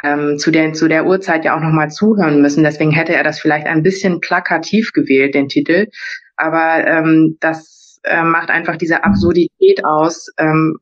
ähm, 0.01 0.37
zu, 0.37 0.51
der, 0.51 0.73
zu 0.73 0.87
der 0.87 1.05
Uhrzeit 1.05 1.45
ja 1.45 1.55
auch 1.55 1.61
nochmal 1.61 1.91
zuhören 1.91 2.41
müssen. 2.41 2.63
Deswegen 2.63 2.91
hätte 2.91 3.13
er 3.13 3.23
das 3.23 3.39
vielleicht 3.39 3.67
ein 3.67 3.83
bisschen 3.83 4.19
plakativ 4.21 4.91
gewählt, 4.93 5.35
den 5.35 5.49
Titel. 5.49 5.87
Aber 6.35 6.85
ähm, 6.85 7.37
das 7.39 7.99
äh, 8.03 8.23
macht 8.23 8.49
einfach 8.49 8.77
diese 8.77 9.03
Absurdität 9.03 9.85
aus, 9.85 10.29
ähm, 10.37 10.79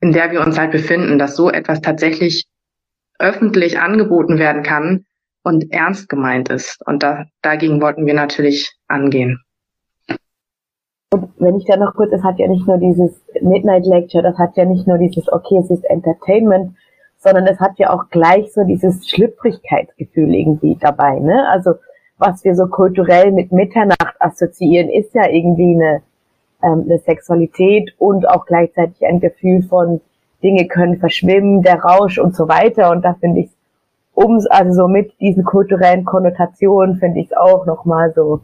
in 0.00 0.12
der 0.12 0.32
wir 0.32 0.40
uns 0.40 0.58
halt 0.58 0.72
befinden, 0.72 1.18
dass 1.18 1.36
so 1.36 1.50
etwas 1.50 1.80
tatsächlich 1.80 2.46
öffentlich 3.18 3.78
angeboten 3.78 4.38
werden 4.38 4.62
kann 4.62 5.06
und 5.44 5.72
ernst 5.72 6.08
gemeint 6.08 6.48
ist. 6.48 6.80
Und 6.86 7.02
da, 7.02 7.26
dagegen 7.42 7.80
wollten 7.80 8.06
wir 8.06 8.14
natürlich 8.14 8.76
angehen. 8.88 9.40
Und 11.12 11.30
wenn 11.38 11.56
ich 11.56 11.64
da 11.66 11.76
noch 11.76 11.94
kurz, 11.94 12.12
es 12.12 12.24
hat 12.24 12.38
ja 12.38 12.48
nicht 12.48 12.66
nur 12.66 12.78
dieses 12.78 13.22
Midnight 13.40 13.86
Lecture, 13.86 14.22
das 14.22 14.36
hat 14.36 14.56
ja 14.56 14.64
nicht 14.64 14.86
nur 14.88 14.98
dieses, 14.98 15.30
okay, 15.30 15.58
es 15.62 15.70
ist 15.70 15.84
Entertainment, 15.84 16.74
sondern 17.24 17.46
es 17.46 17.58
hat 17.58 17.78
ja 17.78 17.90
auch 17.90 18.10
gleich 18.10 18.52
so 18.52 18.62
dieses 18.64 19.08
Schlüpfrigkeitsgefühl 19.08 20.32
irgendwie 20.34 20.76
dabei, 20.80 21.18
ne? 21.18 21.48
Also, 21.48 21.74
was 22.18 22.44
wir 22.44 22.54
so 22.54 22.66
kulturell 22.66 23.32
mit 23.32 23.50
Mitternacht 23.50 24.14
assoziieren, 24.20 24.88
ist 24.88 25.14
ja 25.14 25.28
irgendwie 25.28 25.74
eine, 25.74 26.02
ähm, 26.62 26.84
eine 26.84 26.98
Sexualität 26.98 27.94
und 27.98 28.28
auch 28.28 28.46
gleichzeitig 28.46 29.04
ein 29.04 29.20
Gefühl 29.20 29.62
von 29.62 30.00
Dinge 30.42 30.68
können 30.68 30.98
verschwimmen, 30.98 31.62
der 31.62 31.80
Rausch 31.80 32.18
und 32.18 32.36
so 32.36 32.46
weiter. 32.46 32.90
Und 32.90 33.02
da 33.04 33.14
finde 33.14 33.40
ich 33.40 33.50
ums, 34.14 34.46
also 34.46 34.82
so 34.82 34.88
mit 34.88 35.18
diesen 35.18 35.44
kulturellen 35.44 36.04
Konnotationen 36.04 36.96
finde 36.96 37.20
ich 37.20 37.26
es 37.30 37.36
auch 37.36 37.66
nochmal 37.66 38.12
so, 38.14 38.42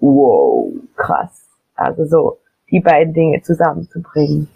wow, 0.00 0.72
krass. 0.96 1.48
Also 1.74 2.04
so 2.06 2.38
die 2.70 2.80
beiden 2.80 3.12
Dinge 3.12 3.42
zusammenzubringen. 3.42 4.48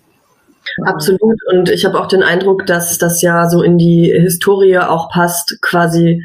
Absolut. 0.85 1.39
Und 1.53 1.71
ich 1.71 1.85
habe 1.85 1.99
auch 2.01 2.07
den 2.07 2.23
Eindruck, 2.23 2.67
dass 2.67 2.99
das 2.99 3.23
ja 3.23 3.49
so 3.49 3.63
in 3.63 3.79
die 3.79 4.13
Historie 4.15 4.79
auch 4.79 5.11
passt, 5.11 5.59
quasi 5.63 6.23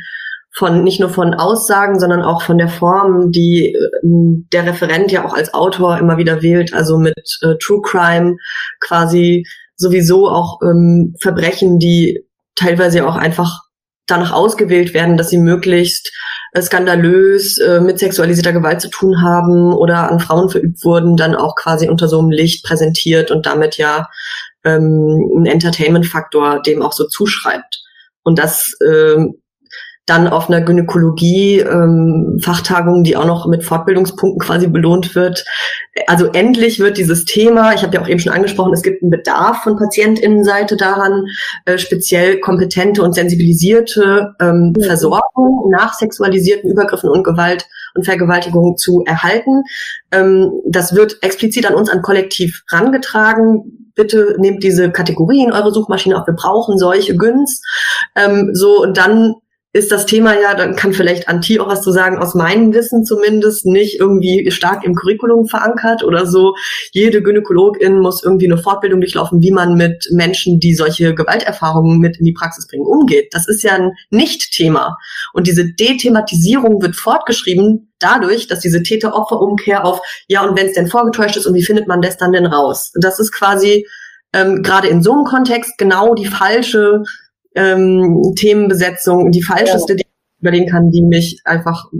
von 0.53 0.83
nicht 0.83 0.99
nur 0.99 1.09
von 1.09 1.33
Aussagen, 1.33 1.99
sondern 1.99 2.21
auch 2.21 2.41
von 2.41 2.57
der 2.57 2.67
Form, 2.67 3.31
die 3.31 3.73
äh, 3.73 4.07
der 4.51 4.65
Referent 4.65 5.11
ja 5.11 5.25
auch 5.25 5.33
als 5.33 5.53
Autor 5.53 5.97
immer 5.97 6.17
wieder 6.17 6.41
wählt, 6.41 6.73
also 6.73 6.97
mit 6.97 7.39
äh, 7.41 7.55
True 7.61 7.81
Crime 7.81 8.35
quasi 8.81 9.45
sowieso 9.77 10.27
auch 10.29 10.59
ähm, 10.61 11.15
Verbrechen, 11.21 11.79
die 11.79 12.25
teilweise 12.55 13.07
auch 13.07 13.15
einfach 13.15 13.61
danach 14.07 14.33
ausgewählt 14.33 14.93
werden, 14.93 15.15
dass 15.15 15.29
sie 15.29 15.37
möglichst 15.37 16.11
skandalös 16.59 17.57
äh, 17.59 17.79
mit 17.79 17.99
sexualisierter 17.99 18.51
Gewalt 18.51 18.81
zu 18.81 18.89
tun 18.89 19.21
haben 19.21 19.73
oder 19.73 20.11
an 20.11 20.19
Frauen 20.19 20.49
verübt 20.49 20.83
wurden, 20.83 21.15
dann 21.15 21.35
auch 21.35 21.55
quasi 21.55 21.87
unter 21.87 22.07
so 22.07 22.19
einem 22.19 22.31
Licht 22.31 22.65
präsentiert 22.65 23.31
und 23.31 23.45
damit 23.45 23.77
ja 23.77 24.09
ähm, 24.65 25.31
einen 25.35 25.45
Entertainment-Faktor 25.45 26.61
dem 26.61 26.81
auch 26.81 26.93
so 26.93 27.07
zuschreibt. 27.07 27.81
Und 28.23 28.37
das 28.37 28.73
ähm, 28.85 29.41
dann 30.07 30.27
auf 30.27 30.49
einer 30.49 30.61
Gynäkologie-Fachtagung, 30.61 32.97
ähm, 32.97 33.03
die 33.03 33.15
auch 33.15 33.25
noch 33.25 33.45
mit 33.47 33.63
Fortbildungspunkten 33.63 34.39
quasi 34.39 34.67
belohnt 34.67 35.13
wird. 35.15 35.45
Also 36.07 36.25
endlich 36.27 36.79
wird 36.79 36.97
dieses 36.97 37.25
Thema, 37.25 37.73
ich 37.73 37.83
habe 37.83 37.93
ja 37.95 38.01
auch 38.01 38.07
eben 38.07 38.19
schon 38.19 38.33
angesprochen, 38.33 38.73
es 38.73 38.81
gibt 38.81 39.03
einen 39.03 39.11
Bedarf 39.11 39.61
von 39.63 39.77
Patientinnenseite 39.77 40.75
daran, 40.75 41.25
äh, 41.65 41.77
speziell 41.77 42.39
kompetente 42.39 43.03
und 43.03 43.13
sensibilisierte 43.13 44.33
ähm, 44.41 44.73
ja. 44.77 44.87
Versorgung 44.87 45.69
nach 45.71 45.93
sexualisierten 45.93 46.71
Übergriffen 46.71 47.09
und 47.09 47.23
Gewalt 47.23 47.67
und 47.93 48.03
Vergewaltigung 48.03 48.77
zu 48.77 49.03
erhalten. 49.05 49.61
Ähm, 50.11 50.51
das 50.67 50.95
wird 50.95 51.17
explizit 51.21 51.67
an 51.67 51.75
uns, 51.75 51.89
an 51.89 52.01
Kollektiv 52.01 52.63
rangetragen. 52.71 53.91
Bitte 53.93 54.35
nehmt 54.39 54.63
diese 54.63 54.89
Kategorien 54.89 55.51
eure 55.51 55.71
Suchmaschine 55.71 56.19
auf. 56.19 56.25
Wir 56.25 56.33
brauchen 56.33 56.77
solche 56.77 57.15
Güns. 57.15 57.61
Ähm, 58.15 58.49
so 58.53 58.81
und 58.81 58.97
dann 58.97 59.35
ist 59.73 59.91
das 59.91 60.05
Thema 60.05 60.39
ja, 60.39 60.53
dann 60.53 60.75
kann 60.75 60.91
vielleicht 60.91 61.29
Anti 61.29 61.59
auch 61.59 61.67
was 61.67 61.81
zu 61.81 61.91
sagen, 61.91 62.17
aus 62.17 62.35
meinem 62.35 62.73
Wissen 62.73 63.05
zumindest, 63.05 63.65
nicht 63.65 63.99
irgendwie 63.99 64.51
stark 64.51 64.83
im 64.83 64.95
Curriculum 64.95 65.47
verankert 65.47 66.03
oder 66.03 66.25
so. 66.25 66.55
Jede 66.91 67.23
Gynäkologin 67.23 67.99
muss 67.99 68.21
irgendwie 68.21 68.47
eine 68.47 68.57
Fortbildung 68.57 68.99
durchlaufen, 68.99 69.41
wie 69.41 69.51
man 69.51 69.75
mit 69.75 70.09
Menschen, 70.11 70.59
die 70.59 70.73
solche 70.73 71.15
Gewalterfahrungen 71.15 71.99
mit 71.99 72.19
in 72.19 72.25
die 72.25 72.33
Praxis 72.33 72.67
bringen, 72.67 72.85
umgeht. 72.85 73.33
Das 73.33 73.47
ist 73.47 73.63
ja 73.63 73.73
ein 73.73 73.91
Nicht-Thema. 74.09 74.97
Und 75.33 75.47
diese 75.47 75.73
Dethematisierung 75.73 76.81
wird 76.81 76.97
fortgeschrieben 76.97 77.93
dadurch, 77.99 78.47
dass 78.47 78.59
diese 78.59 78.83
Täter-Opfer-Umkehr 78.83 79.85
auf, 79.85 80.01
ja, 80.27 80.43
und 80.43 80.57
wenn 80.57 80.67
es 80.67 80.73
denn 80.73 80.87
vorgetäuscht 80.87 81.37
ist 81.37 81.45
und 81.45 81.53
wie 81.53 81.63
findet 81.63 81.87
man 81.87 82.01
das 82.01 82.17
dann 82.17 82.33
denn 82.33 82.45
raus? 82.45 82.91
Das 82.99 83.19
ist 83.19 83.31
quasi 83.31 83.87
ähm, 84.33 84.63
gerade 84.63 84.87
in 84.87 85.01
so 85.01 85.13
einem 85.13 85.23
Kontext 85.23 85.77
genau 85.77 86.13
die 86.15 86.25
falsche 86.25 87.03
ähm, 87.55 88.33
Themenbesetzung, 88.35 89.31
die 89.31 89.41
falscheste, 89.41 89.93
ja. 89.93 89.97
die 89.97 90.03
ich 90.03 90.41
überlegen 90.41 90.67
kann, 90.67 90.91
die 90.91 91.01
mich 91.01 91.41
einfach 91.45 91.91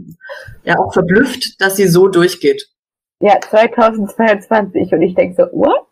ja 0.63 0.79
auch 0.79 0.93
verblüfft, 0.93 1.61
dass 1.61 1.75
sie 1.75 1.87
so 1.87 2.07
durchgeht. 2.07 2.67
Ja, 3.19 3.39
2022 3.39 4.93
und 4.93 5.01
ich 5.01 5.13
denke 5.13 5.35
so, 5.35 5.57
what? 5.57 5.85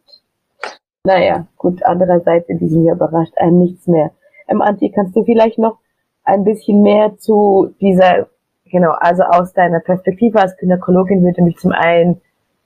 Naja, 1.03 1.47
gut, 1.57 1.83
andererseits 1.83 2.49
in 2.49 2.59
diesem 2.59 2.83
Jahr 2.83 2.95
überrascht 2.95 3.37
einen 3.37 3.59
nichts 3.59 3.87
mehr. 3.87 4.11
Ähm, 4.47 4.61
Anti, 4.61 4.91
kannst 4.91 5.15
du 5.15 5.23
vielleicht 5.23 5.57
noch 5.57 5.77
ein 6.23 6.43
bisschen 6.43 6.81
mehr 6.81 7.17
zu 7.17 7.73
dieser, 7.79 8.27
genau, 8.65 8.91
also 8.99 9.23
aus 9.23 9.53
deiner 9.53 9.79
Perspektive 9.79 10.41
als 10.41 10.57
Gynäkologin 10.57 11.23
würde 11.23 11.41
mich 11.41 11.57
zum 11.57 11.71
einen 11.71 12.21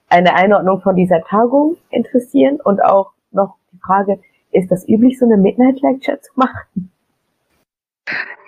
eine 0.09 0.35
Einordnung 0.35 0.81
von 0.81 0.95
dieser 0.95 1.21
Tagung 1.23 1.75
interessieren 1.89 2.59
und 2.63 2.83
auch 2.83 3.11
noch 3.31 3.55
die 3.71 3.79
Frage, 3.79 4.19
ist 4.53 4.69
das 4.69 4.87
üblich, 4.87 5.19
so 5.19 5.25
eine 5.25 5.37
Midnight 5.37 5.81
Lecture 5.81 6.19
zu 6.21 6.31
machen? 6.35 6.91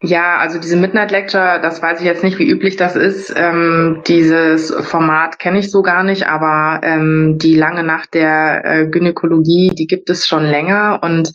Ja, 0.01 0.38
also 0.38 0.59
diese 0.59 0.75
Midnight 0.75 1.12
Lecture, 1.12 1.59
das 1.62 1.81
weiß 1.81 2.00
ich 2.00 2.05
jetzt 2.05 2.24
nicht, 2.24 2.38
wie 2.38 2.50
üblich 2.50 2.75
das 2.75 2.95
ist. 2.95 3.33
Ähm, 3.35 4.01
dieses 4.07 4.71
Format 4.71 5.39
kenne 5.39 5.59
ich 5.59 5.71
so 5.71 5.81
gar 5.81 6.03
nicht, 6.03 6.27
aber 6.27 6.85
ähm, 6.85 7.38
die 7.41 7.55
lange 7.55 7.83
Nacht 7.83 8.13
der 8.13 8.63
äh, 8.65 8.88
Gynäkologie, 8.88 9.71
die 9.74 9.88
gibt 9.88 10.09
es 10.09 10.27
schon 10.27 10.43
länger 10.43 11.00
und 11.01 11.31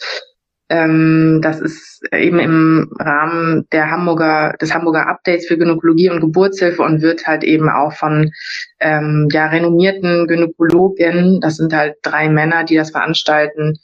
ähm, 0.69 1.41
das 1.43 1.61
ist 1.61 2.03
eben 2.12 2.39
im 2.39 2.93
Rahmen 3.00 3.67
der 3.73 3.91
Hamburger, 3.91 4.55
des 4.61 4.73
Hamburger 4.73 5.09
Updates 5.09 5.47
für 5.47 5.59
Gynäkologie 5.59 6.11
und 6.11 6.21
Geburtshilfe 6.21 6.83
und 6.83 7.03
wird 7.03 7.27
halt 7.27 7.43
eben 7.43 7.69
auch 7.69 7.93
von 7.93 8.31
ähm, 8.79 9.27
ja, 9.33 9.47
renommierten 9.47 10.29
Gynäkologen, 10.29 11.41
das 11.41 11.57
sind 11.57 11.75
halt 11.75 11.97
drei 12.03 12.29
Männer, 12.29 12.62
die 12.62 12.77
das 12.77 12.93
veranstalten, 12.93 13.81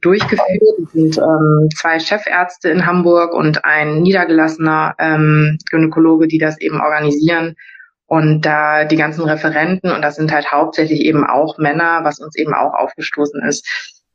durchgeführt. 0.00 0.78
Es 0.84 0.92
sind 0.92 1.18
ähm, 1.18 1.68
zwei 1.76 1.98
Chefärzte 1.98 2.70
in 2.70 2.86
Hamburg 2.86 3.34
und 3.34 3.64
ein 3.64 4.02
niedergelassener 4.02 4.94
ähm, 4.98 5.58
Gynäkologe, 5.70 6.28
die 6.28 6.38
das 6.38 6.60
eben 6.60 6.80
organisieren. 6.80 7.54
Und 8.06 8.42
da 8.42 8.84
die 8.84 8.96
ganzen 8.96 9.24
Referenten, 9.24 9.90
und 9.90 10.02
das 10.02 10.16
sind 10.16 10.32
halt 10.32 10.50
hauptsächlich 10.50 11.00
eben 11.00 11.26
auch 11.26 11.58
Männer, 11.58 12.00
was 12.04 12.20
uns 12.20 12.36
eben 12.36 12.54
auch 12.54 12.72
aufgestoßen 12.72 13.42
ist, 13.42 13.66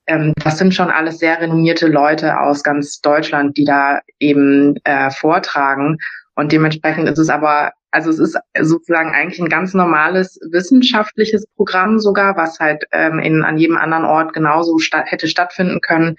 ähm, 0.08 0.34
das 0.44 0.58
sind 0.58 0.74
schon 0.74 0.90
alles 0.90 1.20
sehr 1.20 1.40
renommierte 1.40 1.88
Leute 1.88 2.40
aus 2.40 2.64
ganz 2.64 3.00
Deutschland, 3.02 3.58
die 3.58 3.66
da 3.66 4.02
eben 4.20 4.76
äh, 4.84 5.12
vortragen. 5.12 6.00
Und 6.36 6.52
dementsprechend 6.52 7.08
ist 7.08 7.20
es 7.20 7.30
aber 7.30 7.72
also 7.94 8.10
es 8.10 8.18
ist 8.18 8.38
sozusagen 8.60 9.12
eigentlich 9.12 9.40
ein 9.40 9.50
ganz 9.50 9.76
normales 9.76 10.40
wissenschaftliches 10.52 11.46
Programm 11.56 12.00
sogar, 12.00 12.36
was 12.36 12.60
halt 12.60 12.86
ähm, 12.92 13.20
in, 13.20 13.44
an 13.44 13.60
jedem 13.60 13.78
anderen 13.78 14.04
Ort 14.04 14.34
genauso 14.34 14.80
statt, 14.80 15.06
hätte 15.08 15.28
stattfinden 15.28 15.80
können. 15.80 16.16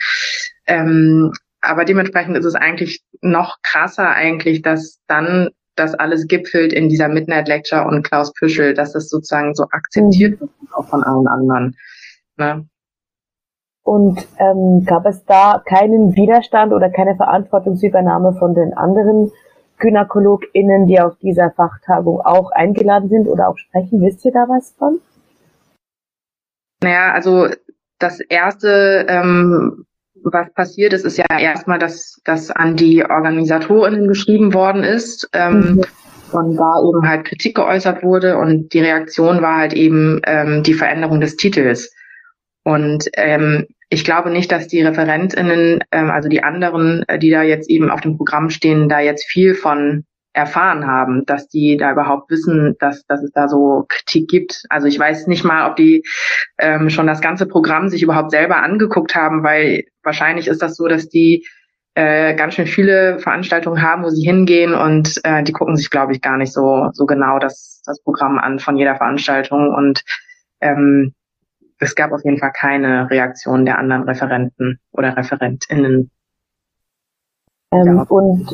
Ähm, 0.66 1.32
aber 1.60 1.84
dementsprechend 1.84 2.36
ist 2.36 2.44
es 2.44 2.54
eigentlich 2.54 3.02
noch 3.22 3.56
krasser 3.62 4.08
eigentlich, 4.08 4.62
dass 4.62 5.00
dann 5.08 5.50
das 5.74 5.94
alles 5.94 6.28
gipfelt 6.28 6.72
in 6.72 6.88
dieser 6.88 7.08
Midnight 7.08 7.48
Lecture 7.48 7.84
und 7.84 8.04
Klaus 8.04 8.32
Püschel, 8.34 8.74
dass 8.74 8.92
das 8.92 9.08
sozusagen 9.08 9.54
so 9.54 9.64
akzeptiert 9.72 10.40
mhm. 10.40 10.40
wird, 10.42 10.50
auch 10.74 10.86
von 10.86 11.02
allen 11.02 11.26
anderen. 11.26 11.76
Ne? 12.36 12.68
Und 13.82 14.24
ähm, 14.38 14.84
gab 14.86 15.06
es 15.06 15.24
da 15.24 15.60
keinen 15.66 16.14
Widerstand 16.14 16.72
oder 16.72 16.88
keine 16.88 17.16
Verantwortungsübernahme 17.16 18.34
von 18.38 18.54
den 18.54 18.74
anderen 18.74 19.32
GynäkologInnen, 19.78 20.86
die 20.86 21.00
auf 21.00 21.16
dieser 21.18 21.50
Fachtagung 21.50 22.20
auch 22.20 22.50
eingeladen 22.52 23.08
sind 23.08 23.26
oder 23.26 23.48
auch 23.48 23.58
sprechen. 23.58 24.00
Wisst 24.00 24.24
ihr 24.24 24.32
da 24.32 24.46
was 24.48 24.74
von? 24.78 25.00
Naja, 26.82 27.12
also 27.12 27.48
das 27.98 28.20
erste, 28.20 29.06
ähm, 29.08 29.86
was 30.22 30.52
passiert 30.54 30.92
ist, 30.92 31.04
ist 31.04 31.18
ja 31.18 31.26
erstmal, 31.38 31.78
dass 31.78 32.20
das 32.24 32.50
an 32.50 32.76
die 32.76 33.04
OrganisatorInnen 33.04 34.08
geschrieben 34.08 34.54
worden 34.54 34.82
ist. 34.84 35.28
Ähm, 35.32 35.76
mhm. 35.76 35.84
Und 36.32 36.56
da 36.56 36.80
eben 36.80 37.08
halt 37.08 37.26
Kritik 37.26 37.54
geäußert 37.54 38.02
wurde 38.02 38.38
und 38.38 38.72
die 38.72 38.80
Reaktion 38.80 39.40
war 39.40 39.58
halt 39.58 39.72
eben 39.72 40.20
ähm, 40.26 40.64
die 40.64 40.74
Veränderung 40.74 41.20
des 41.20 41.36
Titels. 41.36 41.94
Und 42.64 43.08
ähm, 43.14 43.66
ich 43.94 44.04
glaube 44.04 44.30
nicht, 44.30 44.50
dass 44.50 44.66
die 44.66 44.82
Referentinnen, 44.82 45.80
ähm, 45.92 46.10
also 46.10 46.28
die 46.28 46.42
anderen, 46.42 47.04
äh, 47.08 47.18
die 47.18 47.30
da 47.30 47.42
jetzt 47.42 47.70
eben 47.70 47.90
auf 47.90 48.00
dem 48.00 48.16
Programm 48.16 48.50
stehen, 48.50 48.88
da 48.88 49.00
jetzt 49.00 49.24
viel 49.24 49.54
von 49.54 50.04
erfahren 50.32 50.86
haben, 50.88 51.24
dass 51.26 51.48
die 51.48 51.76
da 51.76 51.92
überhaupt 51.92 52.28
wissen, 52.28 52.74
dass, 52.80 53.06
dass 53.06 53.22
es 53.22 53.30
da 53.30 53.46
so 53.46 53.86
Kritik 53.88 54.28
gibt. 54.28 54.64
Also 54.68 54.88
ich 54.88 54.98
weiß 54.98 55.28
nicht 55.28 55.44
mal, 55.44 55.70
ob 55.70 55.76
die 55.76 56.02
ähm, 56.58 56.90
schon 56.90 57.06
das 57.06 57.20
ganze 57.20 57.46
Programm 57.46 57.88
sich 57.88 58.02
überhaupt 58.02 58.32
selber 58.32 58.56
angeguckt 58.56 59.14
haben, 59.14 59.44
weil 59.44 59.84
wahrscheinlich 60.02 60.48
ist 60.48 60.60
das 60.60 60.74
so, 60.74 60.88
dass 60.88 61.08
die 61.08 61.46
äh, 61.94 62.34
ganz 62.34 62.54
schön 62.54 62.66
viele 62.66 63.20
Veranstaltungen 63.20 63.80
haben, 63.80 64.02
wo 64.02 64.08
sie 64.08 64.26
hingehen 64.26 64.74
und 64.74 65.20
äh, 65.22 65.44
die 65.44 65.52
gucken 65.52 65.76
sich, 65.76 65.88
glaube 65.88 66.12
ich, 66.12 66.20
gar 66.20 66.36
nicht 66.36 66.52
so, 66.52 66.88
so 66.92 67.06
genau 67.06 67.38
das, 67.38 67.80
das 67.86 68.02
Programm 68.02 68.38
an 68.38 68.58
von 68.58 68.76
jeder 68.76 68.96
Veranstaltung. 68.96 69.72
Und 69.72 70.02
ähm, 70.60 71.14
es 71.84 71.94
gab 71.94 72.12
auf 72.12 72.24
jeden 72.24 72.38
Fall 72.38 72.52
keine 72.52 73.08
Reaktion 73.10 73.64
der 73.64 73.78
anderen 73.78 74.04
Referenten 74.04 74.80
oder 74.92 75.16
ReferentInnen. 75.16 76.10
Ähm, 77.72 77.96
ja. 77.96 78.02
Und 78.02 78.48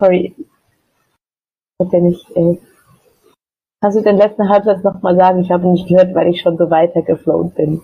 sorry, 0.00 0.34
ich 1.78 1.92
ja 1.92 2.00
nicht. 2.00 2.30
Äh, 2.36 2.58
kannst 3.80 3.98
du 3.98 4.02
den 4.02 4.16
letzten 4.16 4.48
Halbsatz 4.48 4.82
nochmal 4.82 5.16
sagen? 5.16 5.40
Ich 5.40 5.50
habe 5.50 5.68
nicht 5.68 5.88
gehört, 5.88 6.14
weil 6.14 6.28
ich 6.28 6.40
schon 6.40 6.56
so 6.56 6.70
weitergeflown 6.70 7.52
bin. 7.52 7.82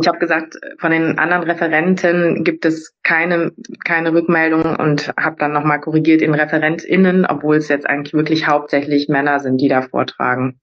Ich 0.00 0.06
habe 0.06 0.18
gesagt, 0.18 0.58
von 0.78 0.92
den 0.92 1.18
anderen 1.18 1.42
Referenten 1.42 2.44
gibt 2.44 2.64
es 2.64 2.94
keine, 3.02 3.52
keine 3.84 4.12
Rückmeldung 4.12 4.76
und 4.76 5.12
habe 5.18 5.36
dann 5.38 5.52
nochmal 5.52 5.80
korrigiert 5.80 6.22
in 6.22 6.34
ReferentInnen, 6.34 7.26
obwohl 7.26 7.56
es 7.56 7.68
jetzt 7.68 7.88
eigentlich 7.88 8.12
wirklich 8.12 8.46
hauptsächlich 8.46 9.08
Männer 9.08 9.40
sind, 9.40 9.60
die 9.60 9.68
da 9.68 9.82
vortragen. 9.82 10.60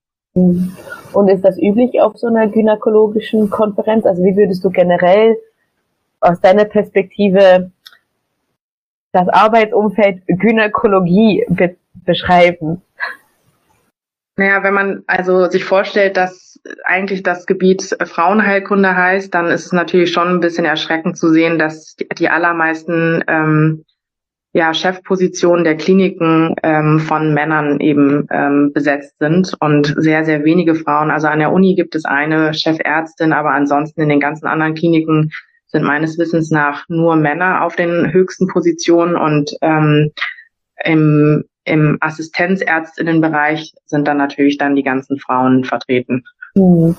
Und 1.12 1.28
ist 1.28 1.44
das 1.44 1.58
üblich 1.58 2.00
auf 2.00 2.16
so 2.16 2.28
einer 2.28 2.46
gynäkologischen 2.48 3.50
Konferenz? 3.50 4.06
Also 4.06 4.22
wie 4.22 4.36
würdest 4.36 4.64
du 4.64 4.70
generell 4.70 5.36
aus 6.20 6.40
deiner 6.40 6.64
Perspektive 6.64 7.70
das 9.12 9.28
Arbeitsumfeld 9.28 10.22
Gynäkologie 10.26 11.46
be 11.48 11.76
beschreiben? 12.04 12.82
Naja, 14.36 14.62
wenn 14.62 14.72
man 14.72 15.02
also 15.06 15.50
sich 15.50 15.64
vorstellt, 15.64 16.16
dass 16.16 16.60
eigentlich 16.84 17.22
das 17.22 17.46
Gebiet 17.46 17.96
Frauenheilkunde 18.02 18.96
heißt, 18.96 19.34
dann 19.34 19.46
ist 19.46 19.66
es 19.66 19.72
natürlich 19.72 20.12
schon 20.12 20.28
ein 20.28 20.40
bisschen 20.40 20.64
erschreckend 20.64 21.18
zu 21.18 21.30
sehen, 21.30 21.58
dass 21.58 21.96
die 21.96 22.28
allermeisten 22.28 23.24
ähm, 23.26 23.84
ja, 24.52 24.74
Chefpositionen 24.74 25.64
der 25.64 25.76
Kliniken 25.76 26.56
ähm, 26.62 26.98
von 26.98 27.32
Männern 27.34 27.78
eben 27.78 28.26
ähm, 28.30 28.72
besetzt 28.74 29.14
sind 29.20 29.54
und 29.60 29.94
sehr, 29.96 30.24
sehr 30.24 30.44
wenige 30.44 30.74
Frauen. 30.74 31.10
Also 31.10 31.28
an 31.28 31.38
der 31.38 31.52
Uni 31.52 31.74
gibt 31.76 31.94
es 31.94 32.04
eine 32.04 32.52
Chefärztin, 32.52 33.32
aber 33.32 33.50
ansonsten 33.52 34.02
in 34.02 34.08
den 34.08 34.18
ganzen 34.18 34.46
anderen 34.46 34.74
Kliniken 34.74 35.30
sind 35.68 35.84
meines 35.84 36.18
Wissens 36.18 36.50
nach 36.50 36.84
nur 36.88 37.14
Männer 37.14 37.64
auf 37.64 37.76
den 37.76 38.12
höchsten 38.12 38.48
Positionen 38.48 39.14
und 39.14 39.52
ähm, 39.62 40.10
im, 40.84 41.44
im 41.64 41.98
Assistenzärztinnenbereich 42.00 43.72
sind 43.86 44.08
dann 44.08 44.16
natürlich 44.16 44.58
dann 44.58 44.74
die 44.74 44.82
ganzen 44.82 45.20
Frauen 45.20 45.62
vertreten. 45.62 46.24
Hm. 46.56 46.96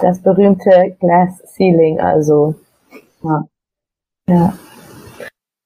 Das 0.00 0.22
berühmte 0.22 0.96
Glass 1.00 1.42
Ceiling, 1.56 2.00
also. 2.00 2.54
Ja. 3.22 3.44
ja. 4.28 4.58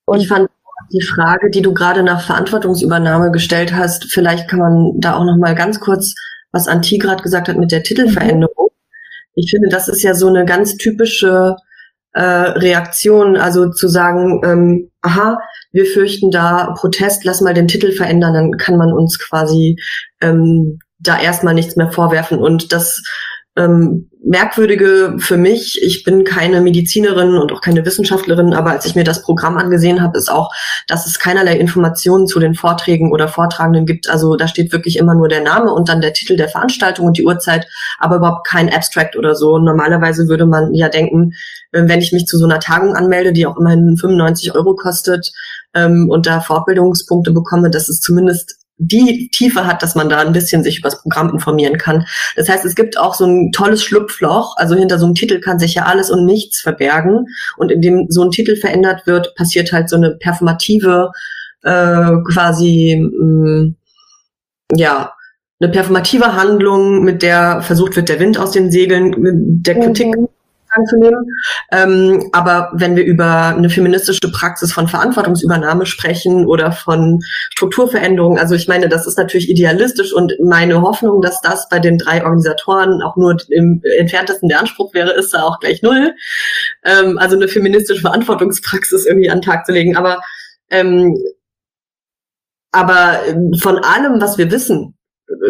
Und 0.07 0.21
ich 0.21 0.29
fand 0.29 0.49
die 0.92 1.02
Frage, 1.02 1.50
die 1.50 1.62
du 1.62 1.73
gerade 1.73 2.02
nach 2.02 2.20
Verantwortungsübernahme 2.20 3.30
gestellt 3.30 3.75
hast, 3.75 4.12
vielleicht 4.12 4.49
kann 4.49 4.59
man 4.59 4.92
da 4.99 5.14
auch 5.14 5.25
noch 5.25 5.37
mal 5.37 5.54
ganz 5.54 5.80
kurz, 5.80 6.14
was 6.52 6.68
Anti 6.68 6.99
gerade 6.99 7.23
gesagt 7.23 7.49
hat 7.49 7.56
mit 7.56 7.73
der 7.73 7.82
Titelveränderung. 7.82 8.70
Ich 9.35 9.50
finde, 9.50 9.68
das 9.68 9.88
ist 9.88 10.02
ja 10.02 10.14
so 10.14 10.28
eine 10.28 10.44
ganz 10.44 10.76
typische 10.76 11.56
äh, 12.12 12.23
Reaktion, 12.23 13.37
also 13.37 13.70
zu 13.70 13.88
sagen, 13.88 14.40
ähm, 14.44 14.90
aha, 15.00 15.38
wir 15.73 15.87
fürchten 15.87 16.30
da 16.30 16.75
Protest, 16.76 17.25
lass 17.25 17.40
mal 17.40 17.54
den 17.54 17.68
Titel 17.68 17.92
verändern, 17.92 18.35
dann 18.35 18.52
kann 18.52 18.76
man 18.76 18.92
uns 18.92 19.18
quasi 19.18 19.76
ähm, 20.20 20.80
da 20.99 21.18
erstmal 21.18 21.54
nichts 21.54 21.76
mehr 21.76 21.92
vorwerfen. 21.92 22.38
Und 22.38 22.73
das 22.73 23.02
ähm, 23.57 24.11
Merkwürdige 24.23 25.14
für 25.19 25.38
mich, 25.38 25.80
ich 25.83 26.04
bin 26.04 26.25
keine 26.25 26.61
Medizinerin 26.61 27.37
und 27.37 27.52
auch 27.52 27.62
keine 27.62 27.85
Wissenschaftlerin, 27.87 28.52
aber 28.52 28.71
als 28.71 28.85
ich 28.85 28.95
mir 28.95 29.02
das 29.02 29.23
Programm 29.23 29.57
angesehen 29.57 30.02
habe, 30.02 30.19
ist 30.19 30.30
auch, 30.30 30.52
dass 30.87 31.07
es 31.07 31.19
keinerlei 31.19 31.57
Informationen 31.57 32.26
zu 32.26 32.38
den 32.38 32.54
Vorträgen 32.54 33.12
oder 33.12 33.28
Vortragenden 33.28 33.87
gibt. 33.87 34.11
Also 34.11 34.37
da 34.37 34.47
steht 34.47 34.73
wirklich 34.73 34.99
immer 34.99 35.14
nur 35.14 35.28
der 35.28 35.42
Name 35.42 35.73
und 35.73 35.88
dann 35.88 36.02
der 36.02 36.12
Titel 36.12 36.37
der 36.37 36.49
Veranstaltung 36.49 37.07
und 37.07 37.16
die 37.16 37.25
Uhrzeit, 37.25 37.66
aber 37.99 38.16
überhaupt 38.16 38.47
kein 38.47 38.73
Abstract 38.73 39.16
oder 39.16 39.35
so. 39.35 39.59
Normalerweise 39.59 40.28
würde 40.28 40.45
man 40.45 40.75
ja 40.75 40.90
denken, 40.90 41.33
äh, 41.73 41.83
wenn 41.87 42.00
ich 42.00 42.12
mich 42.12 42.26
zu 42.26 42.37
so 42.37 42.45
einer 42.45 42.61
Tagung 42.61 42.95
anmelde, 42.95 43.33
die 43.33 43.47
auch 43.47 43.57
immerhin 43.57 43.97
95 43.97 44.54
Euro 44.54 44.75
kostet 44.75 45.33
ähm, 45.75 46.09
und 46.11 46.26
da 46.26 46.40
Fortbildungspunkte 46.40 47.33
bekomme, 47.33 47.70
dass 47.70 47.88
es 47.88 48.01
zumindest 48.01 48.60
die 48.83 49.29
Tiefe 49.31 49.66
hat, 49.66 49.83
dass 49.83 49.95
man 49.95 50.09
da 50.09 50.19
ein 50.19 50.33
bisschen 50.33 50.64
sich 50.64 50.79
über 50.79 50.88
das 50.88 51.03
Programm 51.03 51.31
informieren 51.31 51.77
kann. 51.77 52.07
Das 52.35 52.49
heißt, 52.49 52.64
es 52.64 52.75
gibt 52.75 52.99
auch 52.99 53.14
so 53.14 53.27
ein 53.27 53.53
tolles 53.53 53.85
Schlupfloch. 53.85 54.57
Also 54.57 54.75
hinter 54.75 54.99
so 54.99 55.05
einem 55.05 55.14
Titel 55.14 55.38
kann 55.40 55.59
sich 55.59 55.75
ja 55.75 55.85
alles 55.85 56.11
und 56.11 56.25
nichts 56.25 56.61
verbergen. 56.62 57.27
Und 57.59 57.71
indem 57.71 58.07
so 58.09 58.23
ein 58.25 58.31
Titel 58.31 58.57
verändert 58.57 59.07
wird, 59.07 59.35
passiert 59.35 59.71
halt 59.73 59.90
so 59.90 59.97
eine 59.97 60.12
performative, 60.12 61.11
äh, 61.62 62.11
quasi, 62.33 62.99
mh, 62.99 63.25
mm, 63.25 63.77
ja, 64.77 65.12
eine 65.61 65.71
performative 65.71 66.35
Handlung, 66.35 67.05
mit 67.05 67.21
der 67.21 67.61
versucht 67.61 67.95
wird, 67.97 68.09
der 68.09 68.19
Wind 68.19 68.38
aus 68.38 68.53
den 68.53 68.71
Segeln 68.71 69.14
der 69.62 69.79
Kritik 69.79 70.16
mhm 70.16 70.29
anzunehmen. 70.70 71.24
Ähm, 71.72 72.28
aber 72.33 72.70
wenn 72.74 72.96
wir 72.96 73.04
über 73.04 73.46
eine 73.46 73.70
feministische 73.70 74.30
Praxis 74.33 74.72
von 74.72 74.88
Verantwortungsübernahme 74.88 75.87
sprechen 75.87 76.46
oder 76.46 76.72
von 76.72 77.20
Strukturveränderung, 77.50 78.38
also 78.38 78.54
ich 78.54 78.68
meine, 78.68 78.88
das 78.88 79.06
ist 79.06 79.18
natürlich 79.18 79.50
idealistisch 79.50 80.12
und 80.12 80.35
meine 80.42 80.83
Hoffnung, 80.83 81.20
dass 81.22 81.40
das 81.40 81.68
bei 81.68 81.78
den 81.78 81.98
drei 81.98 82.22
Organisatoren 82.24 83.02
auch 83.02 83.16
nur 83.16 83.37
im 83.48 83.83
entferntesten 83.98 84.48
der 84.48 84.61
Anspruch 84.61 84.94
wäre, 84.94 85.12
ist 85.12 85.35
da 85.35 85.42
auch 85.42 85.61
gleich 85.61 85.83
null. 85.83 86.14
Ähm, 86.85 87.18
also 87.18 87.37
eine 87.37 87.48
feministische 87.48 88.00
Verantwortungspraxis 88.00 89.06
irgendwie 89.06 89.30
an 89.30 89.38
den 89.38 89.44
Tag 89.44 89.66
zu 89.66 89.72
legen. 89.72 89.96
Aber 89.96 90.20
ähm, 90.70 91.16
aber 92.72 93.20
von 93.61 93.78
allem, 93.78 94.20
was 94.20 94.38
wir 94.38 94.50
wissen, 94.50 94.94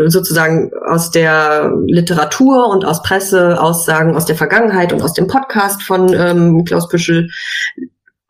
sozusagen 0.06 0.70
aus 0.86 1.10
der 1.10 1.72
Literatur 1.86 2.68
und 2.68 2.84
aus 2.84 3.02
Presse, 3.02 3.60
Aussagen 3.60 4.14
aus 4.14 4.26
der 4.26 4.36
Vergangenheit 4.36 4.92
und 4.92 5.02
aus 5.02 5.14
dem 5.14 5.26
Podcast 5.26 5.82
von 5.82 6.12
ähm, 6.12 6.64
Klaus 6.64 6.88
Püschel 6.88 7.30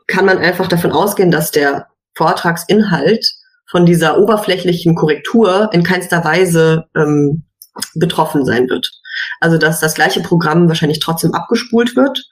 kann 0.07 0.27
man 0.27 0.39
einfach 0.39 0.69
davon 0.69 0.93
ausgehen, 0.93 1.31
dass 1.31 1.51
der 1.51 1.89
Vortragsinhalt 2.15 3.35
von 3.69 3.87
dieser 3.87 4.19
oberflächlichen 4.19 4.95
Korrektur 4.95 5.71
in 5.73 5.85
keinster 5.85 6.25
Weise 6.25 6.87
ähm, 6.97 7.45
betroffen 7.95 8.45
sein 8.45 8.69
wird. 8.69 8.91
Also 9.41 9.59
dass 9.59 9.81
das 9.81 9.95
gleiche 9.95 10.21
Programm 10.21 10.69
wahrscheinlich 10.69 11.01
trotzdem 11.01 11.35
abgespult 11.35 11.97
wird 11.97 12.25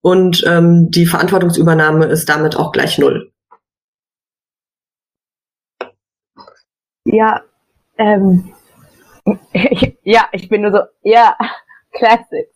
und 0.00 0.44
ähm, 0.46 0.90
die 0.90 1.06
Verantwortungsübernahme 1.06 2.06
ist 2.06 2.28
damit 2.28 2.56
auch 2.56 2.72
gleich 2.72 2.98
null. 2.98 3.32
Ja, 7.04 7.42
ähm, 7.98 8.52
ja, 10.02 10.22
ich 10.32 10.48
bin 10.48 10.62
nur 10.62 10.72
so, 10.72 10.78
ja, 11.02 11.36
Classics. 11.92 12.54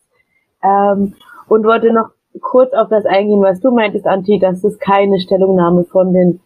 Ähm, 0.62 1.14
und 1.48 1.64
wollte 1.64 1.92
noch 1.92 2.11
kurz 2.40 2.72
auf 2.72 2.88
das 2.88 3.05
eingehen, 3.05 3.42
was 3.42 3.61
du 3.61 3.70
meintest, 3.70 4.07
Anti, 4.07 4.38
dass 4.38 4.64
es 4.64 4.78
keine 4.78 5.20
Stellungnahme 5.20 5.85
von 5.85 6.12
den 6.12 6.40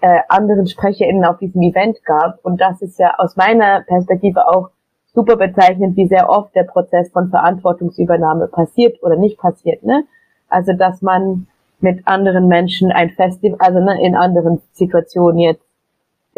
äh, 0.00 0.20
anderen 0.28 0.66
SprecherInnen 0.66 1.24
auf 1.24 1.38
diesem 1.38 1.62
Event 1.62 2.02
gab. 2.04 2.38
Und 2.42 2.60
das 2.60 2.80
ist 2.80 2.98
ja 2.98 3.14
aus 3.18 3.36
meiner 3.36 3.82
Perspektive 3.82 4.48
auch 4.48 4.70
super 5.12 5.36
bezeichnend, 5.36 5.96
wie 5.96 6.06
sehr 6.06 6.30
oft 6.30 6.54
der 6.54 6.64
Prozess 6.64 7.10
von 7.10 7.30
Verantwortungsübernahme 7.30 8.48
passiert 8.48 9.02
oder 9.02 9.16
nicht 9.16 9.38
passiert. 9.38 9.82
Ne? 9.82 10.04
Also, 10.48 10.72
dass 10.72 11.02
man 11.02 11.48
mit 11.80 12.06
anderen 12.06 12.46
Menschen 12.46 12.92
ein 12.92 13.10
Festival, 13.10 13.58
also 13.60 13.80
ne, 13.80 14.02
in 14.02 14.14
anderen 14.14 14.60
Situationen 14.72 15.38
jetzt 15.38 15.64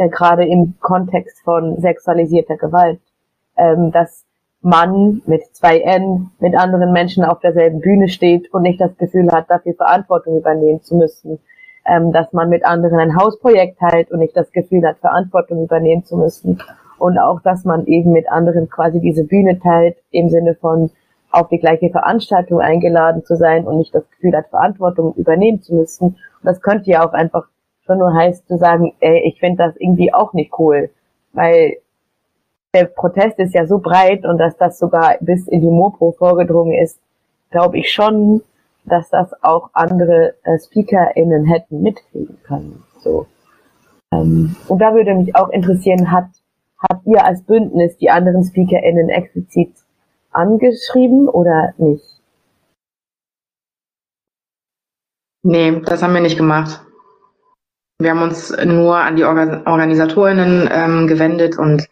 äh, 0.02 0.08
gerade 0.08 0.44
im 0.46 0.74
Kontext 0.80 1.40
von 1.44 1.80
sexualisierter 1.80 2.56
Gewalt, 2.56 3.00
ähm, 3.56 3.92
dass 3.92 4.24
man 4.60 5.22
mit 5.26 5.42
zwei 5.52 5.80
N 5.80 6.30
mit 6.38 6.56
anderen 6.56 6.92
Menschen 6.92 7.24
auf 7.24 7.40
derselben 7.40 7.80
Bühne 7.80 8.08
steht 8.08 8.52
und 8.52 8.62
nicht 8.62 8.80
das 8.80 8.96
Gefühl 8.96 9.30
hat, 9.32 9.50
dafür 9.50 9.74
Verantwortung 9.74 10.36
übernehmen 10.36 10.82
zu 10.82 10.96
müssen, 10.96 11.40
ähm, 11.84 12.12
dass 12.12 12.32
man 12.32 12.48
mit 12.48 12.64
anderen 12.64 12.98
ein 12.98 13.16
Hausprojekt 13.16 13.78
teilt 13.78 14.10
und 14.12 14.20
nicht 14.20 14.36
das 14.36 14.52
Gefühl 14.52 14.86
hat, 14.86 14.98
Verantwortung 14.98 15.64
übernehmen 15.64 16.04
zu 16.04 16.16
müssen 16.16 16.58
und 16.98 17.18
auch, 17.18 17.40
dass 17.40 17.64
man 17.64 17.86
eben 17.86 18.12
mit 18.12 18.30
anderen 18.30 18.68
quasi 18.68 19.00
diese 19.00 19.24
Bühne 19.24 19.58
teilt 19.58 19.96
im 20.12 20.28
Sinne 20.28 20.54
von 20.54 20.90
auf 21.32 21.48
die 21.48 21.58
gleiche 21.58 21.90
Veranstaltung 21.90 22.60
eingeladen 22.60 23.24
zu 23.24 23.36
sein 23.36 23.66
und 23.66 23.78
nicht 23.78 23.94
das 23.94 24.08
Gefühl 24.10 24.36
hat, 24.36 24.48
Verantwortung 24.48 25.14
übernehmen 25.14 25.62
zu 25.62 25.74
müssen. 25.74 26.08
Und 26.08 26.44
das 26.44 26.60
könnte 26.60 26.90
ja 26.90 27.04
auch 27.04 27.14
einfach 27.14 27.48
schon 27.92 27.98
nur 27.98 28.14
heißt 28.14 28.48
zu 28.48 28.58
sagen, 28.58 28.94
ey, 29.00 29.20
ich 29.26 29.38
finde 29.38 29.64
das 29.64 29.76
irgendwie 29.76 30.12
auch 30.12 30.32
nicht 30.32 30.58
cool, 30.58 30.90
weil 31.32 31.76
der 32.74 32.84
Protest 32.86 33.38
ist 33.38 33.54
ja 33.54 33.66
so 33.66 33.78
breit 33.78 34.24
und 34.24 34.38
dass 34.38 34.56
das 34.56 34.78
sogar 34.78 35.16
bis 35.20 35.46
in 35.48 35.60
die 35.60 35.66
Mopo 35.66 36.12
vorgedrungen 36.12 36.72
ist, 36.72 36.98
glaube 37.50 37.78
ich 37.78 37.92
schon, 37.92 38.42
dass 38.84 39.10
das 39.10 39.30
auch 39.42 39.70
andere 39.74 40.34
äh, 40.42 40.58
SpeakerInnen 40.58 41.44
hätten 41.44 41.82
mitkriegen 41.82 42.38
können. 42.44 42.82
So. 43.00 43.26
Ähm, 44.10 44.56
und 44.68 44.78
da 44.80 44.94
würde 44.94 45.14
mich 45.14 45.36
auch 45.36 45.50
interessieren, 45.50 46.10
hat, 46.10 46.28
habt 46.78 47.06
ihr 47.06 47.24
als 47.24 47.42
Bündnis 47.42 47.96
die 47.98 48.10
anderen 48.10 48.42
SpeakerInnen 48.42 49.10
explizit 49.10 49.72
angeschrieben 50.30 51.28
oder 51.28 51.74
nicht? 51.76 52.04
Nee, 55.44 55.80
das 55.84 56.02
haben 56.02 56.14
wir 56.14 56.20
nicht 56.20 56.38
gemacht. 56.38 56.80
Wir 58.02 58.10
haben 58.10 58.22
uns 58.22 58.50
nur 58.64 58.96
an 58.96 59.16
die 59.16 59.24
Organ 59.24 59.66
Organisatorinnen 59.66 60.68
ähm, 60.72 61.06
gewendet 61.06 61.58
und 61.58 61.86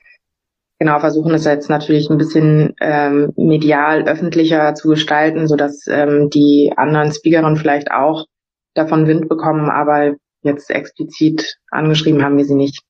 genau, 0.78 0.98
versuchen 0.98 1.32
es 1.34 1.44
jetzt 1.44 1.70
natürlich 1.70 2.10
ein 2.10 2.18
bisschen 2.18 2.74
ähm, 2.80 3.32
medial 3.36 4.08
öffentlicher 4.08 4.74
zu 4.74 4.88
gestalten, 4.88 5.46
sodass 5.46 5.86
ähm, 5.88 6.30
die 6.30 6.72
anderen 6.76 7.12
Speakerinnen 7.12 7.56
vielleicht 7.56 7.90
auch 7.92 8.26
davon 8.74 9.06
Wind 9.06 9.28
bekommen, 9.28 9.70
aber 9.70 10.14
jetzt 10.42 10.70
explizit 10.70 11.56
angeschrieben 11.70 12.24
haben 12.24 12.36
wir 12.36 12.44
sie 12.44 12.54
nicht. 12.54 12.82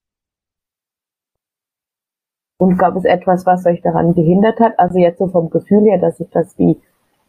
Und 2.59 2.78
gab 2.78 2.94
es 2.96 3.04
etwas, 3.04 3.46
was 3.46 3.64
euch 3.66 3.80
daran 3.83 4.14
gehindert 4.14 4.61
hat? 4.61 4.78
Also 4.78 4.98
jetzt 4.98 5.18
so 5.18 5.28
vom 5.28 5.50
Gefühl 5.50 5.83
her, 5.85 5.98
dass 5.98 6.18
sich 6.18 6.28
das 6.30 6.59
wie 6.59 6.80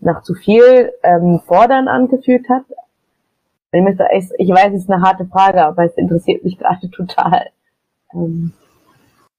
nach 0.02 0.24
zu 0.24 0.34
viel 0.34 0.92
ähm, 1.04 1.40
Fordern 1.46 1.88
angefühlt 1.88 2.48
hat? 2.50 2.64
Ich, 3.74 3.82
möchte, 3.82 4.06
ich, 4.14 4.26
ich 4.38 4.50
weiß, 4.50 4.74
es 4.74 4.84
ist 4.84 4.90
eine 4.90 5.02
harte 5.02 5.26
Frage, 5.26 5.64
aber 5.64 5.86
es 5.86 5.96
interessiert 5.96 6.44
mich 6.44 6.58
gerade 6.58 6.90
total. 6.96 7.48
Ähm. 8.14 8.52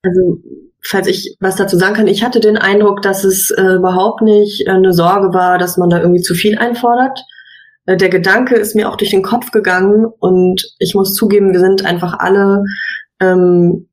Also 0.03 0.39
falls 0.85 1.07
ich 1.07 1.37
was 1.39 1.57
dazu 1.57 1.77
sagen 1.77 1.95
kann, 1.95 2.07
ich 2.09 2.25
hatte 2.25 2.41
den 2.41 2.57
Eindruck, 2.57 3.03
dass 3.03 3.25
es 3.25 3.51
äh, 3.51 3.75
überhaupt 3.75 4.23
nicht 4.23 4.67
äh, 4.67 4.71
eine 4.71 4.93
Sorge 4.93 5.33
war, 5.33 5.59
dass 5.59 5.77
man 5.77 5.91
da 5.91 6.01
irgendwie 6.01 6.23
zu 6.23 6.35
viel 6.35 6.59
einfordert. 6.59 7.21
Äh, 7.87 7.97
der 7.97 8.09
Gedanke 8.09 8.57
ist 8.57 8.75
mir 8.75 8.89
auch 8.89 8.97
durch 8.97 9.11
den 9.11 9.23
Kopf 9.23 9.53
gegangen 9.53 10.07
und 10.07 10.75
ich 10.79 10.95
muss 10.95 11.15
zugeben, 11.15 11.53
wir 11.53 11.61
sind 11.61 11.85
einfach 11.85 12.19
alle 12.19 12.65
ähm, 13.21 13.89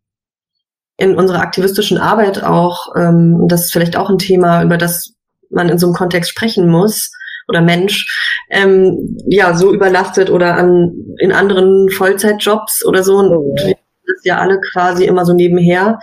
in 0.97 1.15
unserer 1.15 1.41
aktivistischen 1.41 1.97
Arbeit 1.97 2.43
auch, 2.43 2.95
ähm, 2.95 3.47
das 3.47 3.65
ist 3.65 3.71
vielleicht 3.71 3.95
auch 3.95 4.09
ein 4.09 4.17
Thema, 4.17 4.63
über 4.63 4.77
das 4.77 5.13
man 5.51 5.69
in 5.69 5.77
so 5.77 5.87
einem 5.87 5.95
Kontext 5.95 6.31
sprechen 6.31 6.69
muss 6.69 7.11
oder 7.49 7.61
Mensch, 7.61 8.05
ähm, 8.49 9.17
ja, 9.27 9.55
so 9.55 9.73
überlastet 9.73 10.29
oder 10.29 10.55
an 10.55 10.93
in 11.17 11.31
anderen 11.31 11.89
Vollzeitjobs 11.89 12.85
oder 12.85 13.03
so. 13.03 13.17
Und 13.17 13.31
oh. 13.31 13.55
wir 13.55 13.75
das 14.05 14.23
ja 14.23 14.37
alle 14.37 14.59
quasi 14.71 15.05
immer 15.05 15.25
so 15.25 15.33
nebenher. 15.33 15.99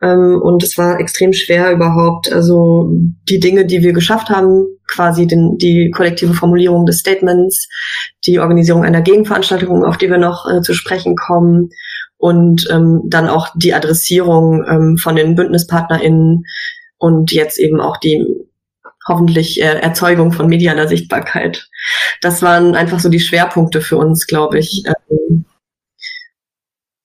Ähm, 0.00 0.40
und 0.42 0.62
es 0.62 0.78
war 0.78 1.00
extrem 1.00 1.32
schwer 1.32 1.72
überhaupt, 1.72 2.32
also 2.32 2.90
die 3.28 3.40
Dinge, 3.40 3.66
die 3.66 3.82
wir 3.82 3.92
geschafft 3.92 4.28
haben, 4.28 4.66
quasi 4.86 5.26
den, 5.26 5.56
die 5.58 5.90
kollektive 5.94 6.34
Formulierung 6.34 6.86
des 6.86 6.98
Statements, 6.98 7.68
die 8.26 8.38
Organisierung 8.38 8.84
einer 8.84 9.02
Gegenveranstaltung, 9.02 9.84
auf 9.84 9.96
die 9.96 10.10
wir 10.10 10.18
noch 10.18 10.46
äh, 10.48 10.60
zu 10.60 10.74
sprechen 10.74 11.16
kommen, 11.16 11.70
und 12.18 12.66
ähm, 12.70 13.02
dann 13.06 13.28
auch 13.28 13.48
die 13.56 13.74
Adressierung 13.74 14.64
ähm, 14.68 14.96
von 14.96 15.16
den 15.16 15.34
BündnispartnerInnen 15.34 16.44
und 16.98 17.32
jetzt 17.32 17.58
eben 17.58 17.80
auch 17.80 17.98
die 17.98 18.24
hoffentlich 19.08 19.60
äh, 19.60 19.80
Erzeugung 19.80 20.32
von 20.32 20.48
medialer 20.48 20.88
Sichtbarkeit. 20.88 21.68
Das 22.20 22.42
waren 22.42 22.74
einfach 22.74 23.00
so 23.00 23.08
die 23.08 23.20
Schwerpunkte 23.20 23.80
für 23.80 23.96
uns, 23.96 24.26
glaube 24.26 24.58
ich. 24.58 24.84
Ähm, 24.86 25.44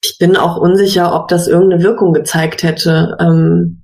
ich 0.04 0.18
bin 0.18 0.36
auch 0.36 0.58
unsicher, 0.58 1.14
ob 1.14 1.28
das 1.28 1.48
irgendeine 1.48 1.84
Wirkung 1.84 2.14
gezeigt 2.14 2.64
hätte. 2.64 3.18
Ähm, 3.20 3.84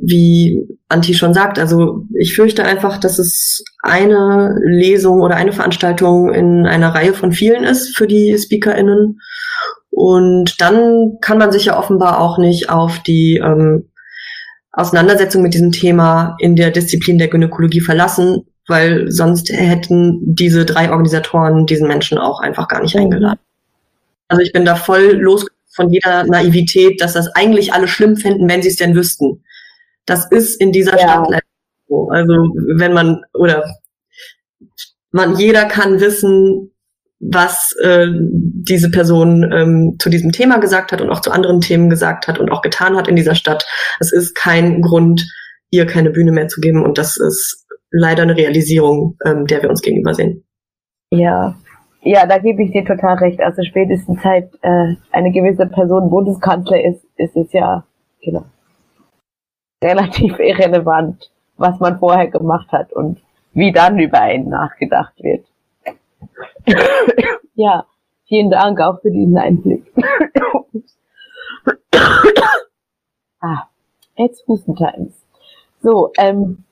wie 0.00 0.66
Anti 0.88 1.14
schon 1.14 1.34
sagt, 1.34 1.58
also 1.58 2.06
ich 2.18 2.34
fürchte 2.34 2.64
einfach, 2.64 2.98
dass 2.98 3.18
es 3.18 3.64
eine 3.82 4.58
Lesung 4.64 5.20
oder 5.20 5.36
eine 5.36 5.52
Veranstaltung 5.52 6.32
in 6.32 6.66
einer 6.66 6.94
Reihe 6.94 7.14
von 7.14 7.32
vielen 7.32 7.64
ist 7.64 7.96
für 7.96 8.06
die 8.06 8.36
SpeakerInnen. 8.36 9.20
Und 9.90 10.60
dann 10.60 11.18
kann 11.20 11.38
man 11.38 11.52
sich 11.52 11.66
ja 11.66 11.78
offenbar 11.78 12.20
auch 12.20 12.38
nicht 12.38 12.70
auf 12.70 13.00
die 13.00 13.36
ähm, 13.36 13.90
Auseinandersetzung 14.72 15.42
mit 15.42 15.54
diesem 15.54 15.70
Thema 15.70 16.36
in 16.38 16.56
der 16.56 16.70
Disziplin 16.70 17.18
der 17.18 17.28
Gynäkologie 17.28 17.80
verlassen, 17.80 18.46
weil 18.68 19.10
sonst 19.10 19.50
hätten 19.52 20.20
diese 20.22 20.64
drei 20.64 20.90
Organisatoren 20.90 21.66
diesen 21.66 21.88
Menschen 21.88 22.18
auch 22.18 22.40
einfach 22.40 22.68
gar 22.68 22.80
nicht 22.82 22.94
mhm. 22.94 23.02
eingeladen. 23.02 23.40
Also 24.28 24.42
ich 24.42 24.52
bin 24.52 24.64
da 24.64 24.76
voll 24.76 25.12
los 25.12 25.46
von 25.74 25.90
jeder 25.90 26.24
Naivität, 26.24 27.00
dass 27.00 27.12
das 27.12 27.28
eigentlich 27.34 27.72
alle 27.72 27.88
schlimm 27.88 28.16
fänden, 28.16 28.48
wenn 28.48 28.62
sie 28.62 28.68
es 28.68 28.76
denn 28.76 28.94
wüssten. 28.94 29.44
Das 30.06 30.30
ist 30.30 30.60
in 30.60 30.72
dieser 30.72 30.98
ja. 30.98 31.02
Stadt 31.02 31.30
leider 31.30 31.46
so. 31.88 32.08
Also 32.08 32.32
wenn 32.76 32.92
man 32.92 33.22
oder 33.34 33.64
man 35.10 35.36
jeder 35.36 35.66
kann 35.66 36.00
wissen, 36.00 36.71
was 37.24 37.74
äh, 37.82 38.08
diese 38.10 38.90
Person 38.90 39.50
ähm, 39.52 39.96
zu 39.98 40.10
diesem 40.10 40.32
Thema 40.32 40.58
gesagt 40.58 40.92
hat 40.92 41.00
und 41.00 41.10
auch 41.10 41.20
zu 41.20 41.30
anderen 41.30 41.60
Themen 41.60 41.88
gesagt 41.88 42.26
hat 42.26 42.38
und 42.38 42.50
auch 42.50 42.62
getan 42.62 42.96
hat 42.96 43.08
in 43.08 43.16
dieser 43.16 43.34
Stadt. 43.34 43.64
Es 44.00 44.12
ist 44.12 44.34
kein 44.34 44.82
Grund, 44.82 45.24
ihr 45.70 45.86
keine 45.86 46.10
Bühne 46.10 46.32
mehr 46.32 46.48
zu 46.48 46.60
geben 46.60 46.84
und 46.84 46.98
das 46.98 47.16
ist 47.16 47.66
leider 47.90 48.22
eine 48.22 48.36
Realisierung, 48.36 49.16
ähm, 49.24 49.46
der 49.46 49.62
wir 49.62 49.70
uns 49.70 49.82
gegenüber 49.82 50.14
sehen. 50.14 50.44
Ja, 51.10 51.54
ja, 52.02 52.26
da 52.26 52.38
gebe 52.38 52.64
ich 52.64 52.72
dir 52.72 52.84
total 52.84 53.18
recht. 53.18 53.40
Also 53.40 53.62
spätestens 53.62 54.20
seit 54.22 54.52
äh, 54.62 54.96
eine 55.12 55.30
gewisse 55.30 55.66
Person 55.66 56.10
Bundeskanzler 56.10 56.84
ist, 56.84 57.04
ist 57.16 57.36
es 57.36 57.52
ja 57.52 57.84
genau 58.20 58.44
relativ 59.82 60.38
irrelevant, 60.38 61.30
was 61.56 61.78
man 61.80 61.98
vorher 61.98 62.28
gemacht 62.28 62.70
hat 62.72 62.92
und 62.92 63.20
wie 63.52 63.72
dann 63.72 63.98
über 63.98 64.20
einen 64.20 64.48
nachgedacht 64.48 65.14
wird. 65.22 65.46
ja, 67.54 67.86
vielen 68.26 68.50
Dank 68.50 68.80
auch 68.80 69.00
für 69.00 69.10
diesen 69.10 69.36
Einblick. 69.36 69.92
ah, 73.40 73.62
jetzt 74.16 74.46
Hustentimes. 74.46 75.22
So, 75.80 76.12
ähm, 76.18 76.64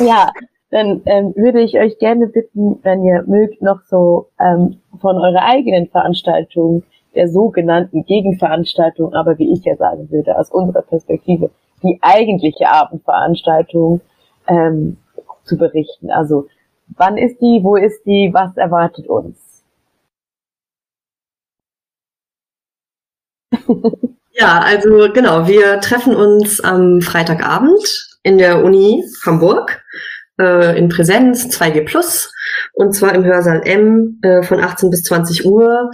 ja, 0.00 0.32
dann 0.70 1.02
ähm, 1.06 1.34
würde 1.36 1.60
ich 1.62 1.78
euch 1.78 1.98
gerne 1.98 2.26
bitten, 2.26 2.78
wenn 2.82 3.02
ihr 3.04 3.24
mögt, 3.26 3.62
noch 3.62 3.80
so 3.88 4.28
ähm, 4.38 4.80
von 5.00 5.16
eurer 5.16 5.44
eigenen 5.44 5.88
Veranstaltung, 5.88 6.82
der 7.14 7.28
sogenannten 7.28 8.04
Gegenveranstaltung, 8.04 9.14
aber 9.14 9.38
wie 9.38 9.52
ich 9.52 9.64
ja 9.64 9.76
sagen 9.76 10.10
würde, 10.10 10.38
aus 10.38 10.50
unserer 10.50 10.82
Perspektive, 10.82 11.50
die 11.82 11.98
eigentliche 12.02 12.70
Abendveranstaltung 12.70 14.00
ähm, 14.46 14.98
zu 15.44 15.56
berichten. 15.56 16.10
Also 16.10 16.46
Wann 16.96 17.16
ist 17.16 17.40
die? 17.40 17.60
Wo 17.62 17.76
ist 17.76 18.04
die? 18.04 18.30
Was 18.32 18.56
erwartet 18.56 19.06
uns? 19.08 19.36
ja, 24.32 24.60
also 24.60 25.10
genau, 25.12 25.46
wir 25.46 25.80
treffen 25.80 26.14
uns 26.14 26.60
am 26.60 27.00
Freitagabend 27.00 28.18
in 28.22 28.38
der 28.38 28.64
Uni 28.64 29.04
Hamburg 29.24 29.82
äh, 30.40 30.78
in 30.78 30.88
Präsenz 30.88 31.46
2G 31.46 31.84
Plus 31.84 32.32
und 32.74 32.94
zwar 32.94 33.14
im 33.14 33.24
Hörsaal 33.24 33.62
M 33.64 34.18
äh, 34.22 34.42
von 34.42 34.60
18 34.60 34.90
bis 34.90 35.02
20 35.04 35.46
Uhr. 35.46 35.90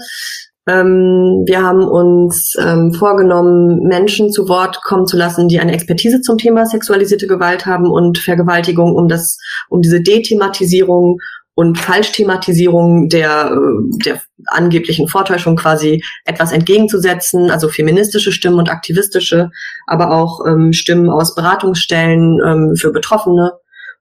Ähm, 0.67 1.45
wir 1.47 1.63
haben 1.63 1.87
uns 1.87 2.55
ähm, 2.59 2.93
vorgenommen, 2.95 3.81
Menschen 3.87 4.31
zu 4.31 4.49
Wort 4.49 4.83
kommen 4.83 5.07
zu 5.07 5.17
lassen, 5.17 5.49
die 5.49 5.61
eine 5.61 5.73
Expertise 5.73 6.23
zum 6.23 6.39
Thema 6.39 6.65
sexualisierte 6.65 7.27
Gewalt 7.27 7.67
haben 7.67 7.91
und 7.91 8.19
Vergewaltigung, 8.19 8.95
um 8.95 9.09
das, 9.09 9.39
um 9.69 9.83
diese 9.83 10.01
Dethematisierung 10.01 11.19
und 11.55 11.79
Falschthematisierung 11.79 13.09
der, 13.09 13.53
äh, 13.53 13.99
der 14.05 14.21
angeblichen 14.47 15.07
Vortäuschung 15.07 15.57
quasi 15.57 16.03
etwas 16.25 16.53
entgegenzusetzen, 16.53 17.51
also 17.51 17.69
feministische 17.69 18.33
Stimmen 18.33 18.59
und 18.59 18.71
aktivistische, 18.71 19.51
aber 19.87 20.13
auch 20.13 20.41
ähm, 20.47 20.73
Stimmen 20.73 21.11
aus 21.11 21.35
Beratungsstellen 21.35 22.41
ähm, 22.45 22.75
für 22.77 22.91
Betroffene 22.91 23.53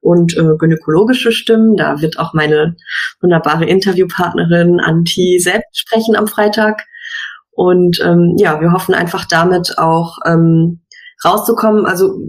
und 0.04 0.36
äh, 0.38 0.58
gynäkologische 0.58 1.32
Stimmen. 1.32 1.76
Da 1.76 2.02
wird 2.02 2.20
auch 2.20 2.34
meine 2.34 2.76
wunderbare 3.22 3.66
Interviewpartnerin 3.66 4.80
Anti 4.80 5.40
selbst 5.40 5.80
sprechen 5.80 6.16
am 6.16 6.28
Freitag. 6.28 6.84
Und 7.52 8.00
ähm, 8.04 8.36
ja, 8.38 8.60
wir 8.60 8.74
hoffen 8.74 8.94
einfach 8.94 9.26
damit 9.26 9.78
auch 9.78 10.18
ähm, 10.26 10.82
rauszukommen, 11.24 11.86
also 11.86 12.20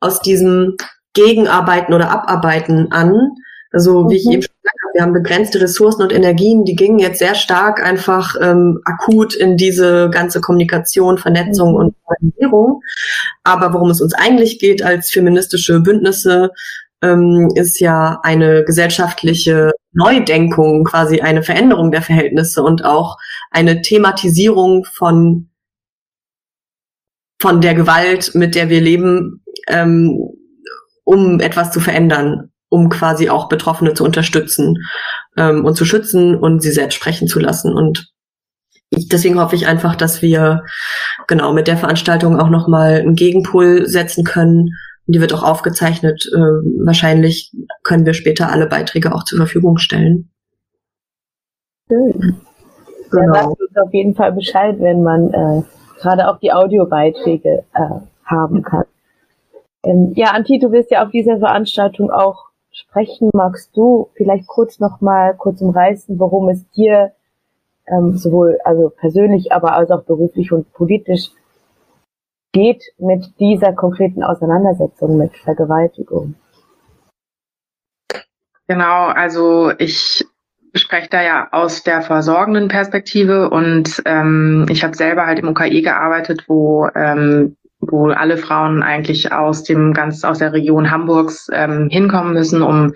aus 0.00 0.20
diesem 0.20 0.76
Gegenarbeiten 1.14 1.94
oder 1.94 2.10
Abarbeiten 2.10 2.90
an. 2.90 3.14
Also 3.70 4.10
wie 4.10 4.14
mhm. 4.14 4.16
ich 4.16 4.26
eben 4.26 4.42
schon 4.42 4.54
gesagt 4.62 4.78
habe, 4.82 4.94
wir 4.94 5.02
haben 5.02 5.12
begrenzte 5.12 5.60
Ressourcen 5.60 6.02
und 6.02 6.12
Energien, 6.12 6.64
die 6.64 6.74
gingen 6.74 6.98
jetzt 6.98 7.18
sehr 7.18 7.34
stark 7.34 7.82
einfach 7.82 8.34
ähm, 8.40 8.80
akut 8.84 9.34
in 9.34 9.56
diese 9.56 10.10
ganze 10.10 10.40
Kommunikation, 10.40 11.18
Vernetzung 11.18 11.70
mhm. 11.70 11.76
und 11.76 11.94
Organisierung. 12.04 12.82
Aber 13.44 13.72
worum 13.72 13.90
es 13.90 14.00
uns 14.00 14.14
eigentlich 14.14 14.58
geht 14.58 14.82
als 14.82 15.10
feministische 15.10 15.80
Bündnisse, 15.80 16.50
ähm, 17.02 17.48
ist 17.54 17.80
ja 17.80 18.20
eine 18.22 18.64
gesellschaftliche 18.64 19.72
Neudenkung, 19.92 20.84
quasi 20.84 21.20
eine 21.20 21.42
Veränderung 21.42 21.90
der 21.90 22.02
Verhältnisse 22.02 22.62
und 22.62 22.84
auch 22.84 23.18
eine 23.50 23.82
Thematisierung 23.82 24.84
von 24.84 25.48
von 27.40 27.60
der 27.60 27.74
Gewalt, 27.74 28.36
mit 28.36 28.54
der 28.54 28.68
wir 28.68 28.80
leben, 28.80 29.42
ähm, 29.68 30.16
um 31.02 31.40
etwas 31.40 31.72
zu 31.72 31.80
verändern, 31.80 32.52
um 32.68 32.88
quasi 32.88 33.28
auch 33.28 33.48
Betroffene 33.48 33.94
zu 33.94 34.04
unterstützen 34.04 34.76
ähm, 35.36 35.64
und 35.64 35.74
zu 35.74 35.84
schützen 35.84 36.36
und 36.36 36.62
sie 36.62 36.70
selbst 36.70 36.94
sprechen 36.94 37.26
zu 37.26 37.40
lassen. 37.40 37.74
Und 37.74 38.12
ich, 38.90 39.08
deswegen 39.08 39.40
hoffe 39.40 39.56
ich 39.56 39.66
einfach, 39.66 39.96
dass 39.96 40.22
wir 40.22 40.62
genau 41.26 41.52
mit 41.52 41.66
der 41.66 41.76
Veranstaltung 41.76 42.38
auch 42.38 42.48
nochmal 42.48 43.00
einen 43.00 43.16
Gegenpol 43.16 43.88
setzen 43.88 44.22
können 44.22 44.70
die 45.06 45.20
wird 45.20 45.32
auch 45.34 45.42
aufgezeichnet. 45.42 46.28
Äh, 46.32 46.38
wahrscheinlich 46.38 47.52
können 47.82 48.06
wir 48.06 48.14
später 48.14 48.50
alle 48.50 48.66
Beiträge 48.66 49.14
auch 49.14 49.24
zur 49.24 49.38
Verfügung 49.38 49.78
stellen. 49.78 50.30
Schön. 51.88 52.40
Genau. 53.10 53.34
Sagt 53.34 53.60
uns 53.60 53.76
auf 53.76 53.92
jeden 53.92 54.14
Fall 54.14 54.32
Bescheid, 54.32 54.76
wenn 54.78 55.02
man 55.02 55.30
äh, 55.30 55.62
gerade 56.00 56.28
auch 56.28 56.38
die 56.38 56.52
Audiobeiträge 56.52 57.64
äh, 57.74 58.00
haben 58.24 58.62
kann. 58.62 58.84
Ähm, 59.84 60.12
ja, 60.14 60.30
Anti, 60.30 60.58
du 60.58 60.72
wirst 60.72 60.90
ja 60.90 61.04
auf 61.04 61.10
dieser 61.10 61.38
Veranstaltung 61.38 62.10
auch 62.10 62.46
sprechen. 62.70 63.30
Magst 63.34 63.76
du 63.76 64.08
vielleicht 64.14 64.46
kurz 64.46 64.78
nochmal 64.78 65.34
kurz 65.36 65.60
umreißen, 65.60 66.18
worum 66.18 66.48
es 66.48 66.68
dir 66.70 67.12
ähm, 67.86 68.16
sowohl 68.16 68.58
also 68.64 68.90
persönlich, 68.90 69.52
aber 69.52 69.74
als 69.74 69.90
auch 69.90 70.04
beruflich 70.04 70.52
und 70.52 70.72
politisch 70.72 71.30
geht 72.52 72.82
mit 72.98 73.24
dieser 73.40 73.72
konkreten 73.72 74.22
Auseinandersetzung 74.22 75.16
mit 75.16 75.36
Vergewaltigung? 75.36 76.34
Genau, 78.68 79.06
also 79.06 79.72
ich 79.78 80.24
spreche 80.74 81.08
da 81.10 81.22
ja 81.22 81.48
aus 81.52 81.82
der 81.82 82.02
versorgenden 82.02 82.68
Perspektive 82.68 83.50
und 83.50 84.02
ähm, 84.06 84.66
ich 84.70 84.84
habe 84.84 84.96
selber 84.96 85.26
halt 85.26 85.38
im 85.38 85.48
UKE 85.48 85.82
gearbeitet, 85.82 86.44
wo 86.48 86.88
ähm, 86.94 87.56
wo 87.80 88.08
alle 88.08 88.36
Frauen 88.36 88.82
eigentlich 88.82 89.32
aus 89.32 89.64
dem 89.64 89.92
ganz 89.92 90.24
aus 90.24 90.38
der 90.38 90.52
Region 90.52 90.90
Hamburgs 90.90 91.48
ähm, 91.52 91.88
hinkommen 91.90 92.32
müssen, 92.32 92.62
um 92.62 92.92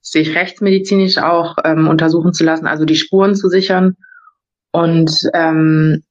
sich 0.00 0.34
rechtsmedizinisch 0.34 1.18
auch 1.18 1.56
ähm, 1.64 1.88
untersuchen 1.88 2.32
zu 2.32 2.44
lassen, 2.44 2.66
also 2.66 2.84
die 2.84 2.96
Spuren 2.96 3.34
zu 3.34 3.48
sichern. 3.48 3.96
Und 4.70 5.12
ähm, 5.34 6.04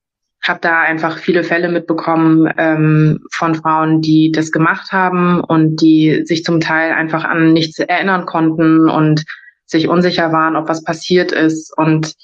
habe 0.47 0.59
da 0.61 0.81
einfach 0.81 1.19
viele 1.19 1.43
Fälle 1.43 1.69
mitbekommen 1.69 2.51
ähm, 2.57 3.25
von 3.31 3.55
Frauen, 3.55 4.01
die 4.01 4.31
das 4.31 4.51
gemacht 4.51 4.91
haben 4.91 5.41
und 5.41 5.77
die 5.81 6.23
sich 6.25 6.43
zum 6.43 6.59
Teil 6.59 6.93
einfach 6.93 7.23
an 7.23 7.53
nichts 7.53 7.77
erinnern 7.79 8.25
konnten 8.25 8.89
und 8.89 9.23
sich 9.65 9.87
unsicher 9.87 10.31
waren, 10.31 10.55
ob 10.55 10.67
was 10.67 10.83
passiert 10.83 11.31
ist 11.31 11.71
und 11.77 12.15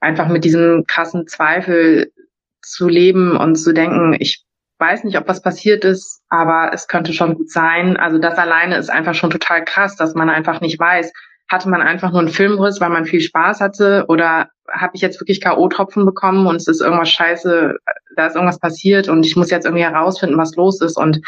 einfach 0.00 0.28
mit 0.28 0.44
diesem 0.44 0.84
krassen 0.86 1.26
Zweifel 1.26 2.12
zu 2.60 2.88
leben 2.88 3.36
und 3.36 3.56
zu 3.56 3.72
denken, 3.72 4.14
ich 4.18 4.44
weiß 4.78 5.04
nicht, 5.04 5.16
ob 5.16 5.28
was 5.28 5.42
passiert 5.42 5.84
ist, 5.84 6.22
aber 6.28 6.70
es 6.74 6.88
könnte 6.88 7.12
schon 7.12 7.34
gut 7.34 7.50
sein. 7.50 7.96
Also 7.96 8.18
das 8.18 8.36
alleine 8.36 8.76
ist 8.76 8.90
einfach 8.90 9.14
schon 9.14 9.30
total 9.30 9.64
krass, 9.64 9.96
dass 9.96 10.14
man 10.14 10.28
einfach 10.28 10.60
nicht 10.60 10.78
weiß, 10.78 11.12
hatte 11.48 11.68
man 11.68 11.82
einfach 11.82 12.10
nur 12.10 12.20
einen 12.20 12.28
Filmriss, 12.28 12.80
weil 12.80 12.90
man 12.90 13.04
viel 13.04 13.20
Spaß 13.20 13.60
hatte 13.60 14.04
oder 14.08 14.50
habe 14.72 14.92
ich 14.94 15.02
jetzt 15.02 15.20
wirklich 15.20 15.40
K.O.-Tropfen 15.40 16.04
bekommen 16.04 16.46
und 16.46 16.56
es 16.56 16.66
ist 16.66 16.80
irgendwas 16.80 17.10
scheiße, 17.10 17.76
da 18.16 18.26
ist 18.26 18.34
irgendwas 18.34 18.58
passiert 18.58 19.08
und 19.08 19.24
ich 19.24 19.36
muss 19.36 19.50
jetzt 19.50 19.64
irgendwie 19.64 19.84
herausfinden, 19.84 20.38
was 20.38 20.56
los 20.56 20.80
ist 20.80 20.96
und 20.96 21.20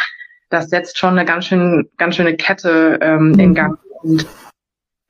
das 0.51 0.71
setzt 0.71 0.99
schon 0.99 1.11
eine 1.19 1.25
ganz 1.25 1.47
schön, 1.47 1.89
ganz 1.97 2.17
schöne 2.17 2.37
Kette 2.37 2.99
ähm, 3.01 3.33
mhm. 3.33 3.39
in 3.41 3.55
Gang. 3.55 3.79
Und 4.03 4.27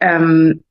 ähm, 0.01 0.65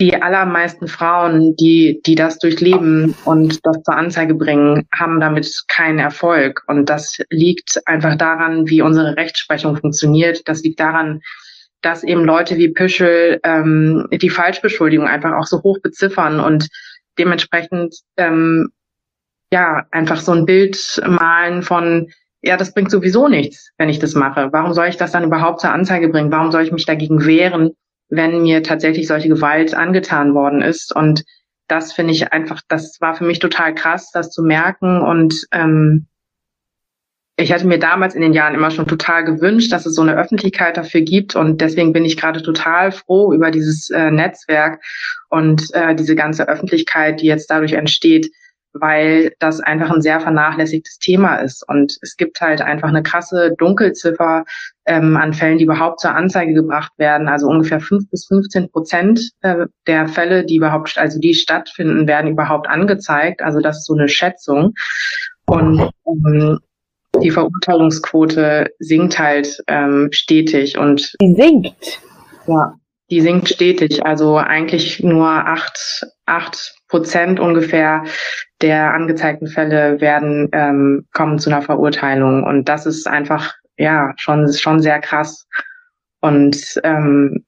die 0.00 0.20
allermeisten 0.20 0.88
Frauen, 0.88 1.54
die, 1.54 2.00
die 2.04 2.16
das 2.16 2.38
durchleben 2.40 3.14
und 3.24 3.64
das 3.64 3.82
zur 3.84 3.94
Anzeige 3.94 4.34
bringen, 4.34 4.88
haben 4.92 5.20
damit 5.20 5.48
keinen 5.68 6.00
Erfolg. 6.00 6.64
Und 6.66 6.90
das 6.90 7.18
liegt 7.30 7.80
einfach 7.86 8.16
daran, 8.16 8.68
wie 8.68 8.82
unsere 8.82 9.16
Rechtsprechung 9.16 9.76
funktioniert. 9.76 10.48
Das 10.48 10.62
liegt 10.62 10.80
daran, 10.80 11.20
dass 11.82 12.04
eben 12.04 12.24
Leute 12.24 12.56
wie 12.56 12.68
Püschel 12.68 13.40
ähm, 13.42 14.06
die 14.10 14.30
Falschbeschuldigung 14.30 15.06
einfach 15.06 15.32
auch 15.32 15.46
so 15.46 15.62
hoch 15.62 15.78
beziffern 15.82 16.40
und 16.40 16.68
dementsprechend 17.18 17.96
ähm, 18.16 18.70
ja 19.52 19.84
einfach 19.90 20.20
so 20.20 20.32
ein 20.32 20.46
Bild 20.46 21.02
malen 21.06 21.62
von 21.62 22.08
ja, 22.42 22.56
das 22.56 22.74
bringt 22.74 22.90
sowieso 22.90 23.28
nichts, 23.28 23.70
wenn 23.78 23.88
ich 23.88 24.00
das 24.00 24.14
mache. 24.14 24.48
Warum 24.52 24.72
soll 24.72 24.88
ich 24.88 24.96
das 24.96 25.12
dann 25.12 25.24
überhaupt 25.24 25.60
zur 25.60 25.70
Anzeige 25.70 26.08
bringen? 26.08 26.32
Warum 26.32 26.50
soll 26.50 26.64
ich 26.64 26.72
mich 26.72 26.84
dagegen 26.84 27.24
wehren, 27.24 27.70
wenn 28.08 28.42
mir 28.42 28.64
tatsächlich 28.64 29.06
solche 29.06 29.28
Gewalt 29.28 29.74
angetan 29.74 30.34
worden 30.34 30.60
ist? 30.60 30.94
Und 30.94 31.22
das 31.68 31.92
finde 31.92 32.12
ich 32.12 32.32
einfach, 32.32 32.60
das 32.68 33.00
war 33.00 33.14
für 33.14 33.24
mich 33.24 33.38
total 33.38 33.74
krass, 33.74 34.10
das 34.12 34.30
zu 34.30 34.42
merken 34.42 35.00
und 35.00 35.46
ähm, 35.52 36.08
ich 37.36 37.52
hatte 37.52 37.66
mir 37.66 37.78
damals 37.78 38.14
in 38.14 38.20
den 38.20 38.34
Jahren 38.34 38.54
immer 38.54 38.70
schon 38.70 38.86
total 38.86 39.24
gewünscht, 39.24 39.72
dass 39.72 39.86
es 39.86 39.94
so 39.94 40.02
eine 40.02 40.16
Öffentlichkeit 40.16 40.76
dafür 40.76 41.00
gibt. 41.00 41.34
Und 41.34 41.60
deswegen 41.60 41.92
bin 41.92 42.04
ich 42.04 42.16
gerade 42.16 42.42
total 42.42 42.92
froh 42.92 43.32
über 43.32 43.50
dieses 43.50 43.88
äh, 43.90 44.10
Netzwerk 44.10 44.82
und 45.30 45.62
äh, 45.72 45.94
diese 45.94 46.14
ganze 46.14 46.46
Öffentlichkeit, 46.48 47.20
die 47.20 47.26
jetzt 47.26 47.50
dadurch 47.50 47.72
entsteht, 47.72 48.30
weil 48.74 49.32
das 49.38 49.60
einfach 49.60 49.90
ein 49.90 50.02
sehr 50.02 50.20
vernachlässigtes 50.20 50.98
Thema 50.98 51.36
ist. 51.36 51.66
Und 51.66 51.96
es 52.02 52.16
gibt 52.16 52.40
halt 52.40 52.60
einfach 52.60 52.88
eine 52.88 53.02
krasse 53.02 53.54
Dunkelziffer 53.56 54.44
ähm, 54.84 55.16
an 55.16 55.32
Fällen, 55.32 55.58
die 55.58 55.64
überhaupt 55.64 56.00
zur 56.00 56.14
Anzeige 56.14 56.52
gebracht 56.52 56.92
werden. 56.98 57.28
Also 57.28 57.48
ungefähr 57.48 57.80
fünf 57.80 58.10
bis 58.10 58.26
15 58.26 58.70
Prozent 58.70 59.30
äh, 59.40 59.66
der 59.86 60.06
Fälle, 60.06 60.44
die 60.44 60.56
überhaupt, 60.56 60.98
also 60.98 61.18
die 61.18 61.34
stattfinden, 61.34 62.06
werden 62.06 62.30
überhaupt 62.30 62.68
angezeigt. 62.68 63.40
Also 63.40 63.60
das 63.60 63.78
ist 63.78 63.86
so 63.86 63.94
eine 63.94 64.08
Schätzung. 64.08 64.74
Und 65.46 65.90
ähm, 66.06 66.58
die 67.20 67.30
Verurteilungsquote 67.30 68.70
sinkt 68.78 69.18
halt 69.18 69.62
ähm, 69.66 70.08
stetig 70.12 70.78
und 70.78 71.14
die 71.20 71.34
sinkt. 71.34 72.00
Ja, 72.46 72.74
die 73.10 73.20
sinkt 73.20 73.48
stetig. 73.48 74.04
Also 74.04 74.36
eigentlich 74.36 75.02
nur 75.02 75.28
acht, 75.28 76.06
acht 76.26 76.74
Prozent 76.88 77.40
ungefähr 77.40 78.04
der 78.60 78.94
angezeigten 78.94 79.48
Fälle 79.48 80.00
werden 80.00 80.48
ähm, 80.52 81.06
kommen 81.12 81.38
zu 81.38 81.50
einer 81.50 81.62
Verurteilung 81.62 82.44
und 82.44 82.68
das 82.68 82.86
ist 82.86 83.08
einfach 83.08 83.54
ja 83.78 84.12
schon 84.16 84.52
schon 84.52 84.80
sehr 84.80 85.00
krass 85.00 85.46
und 86.20 86.56
ähm, 86.84 87.44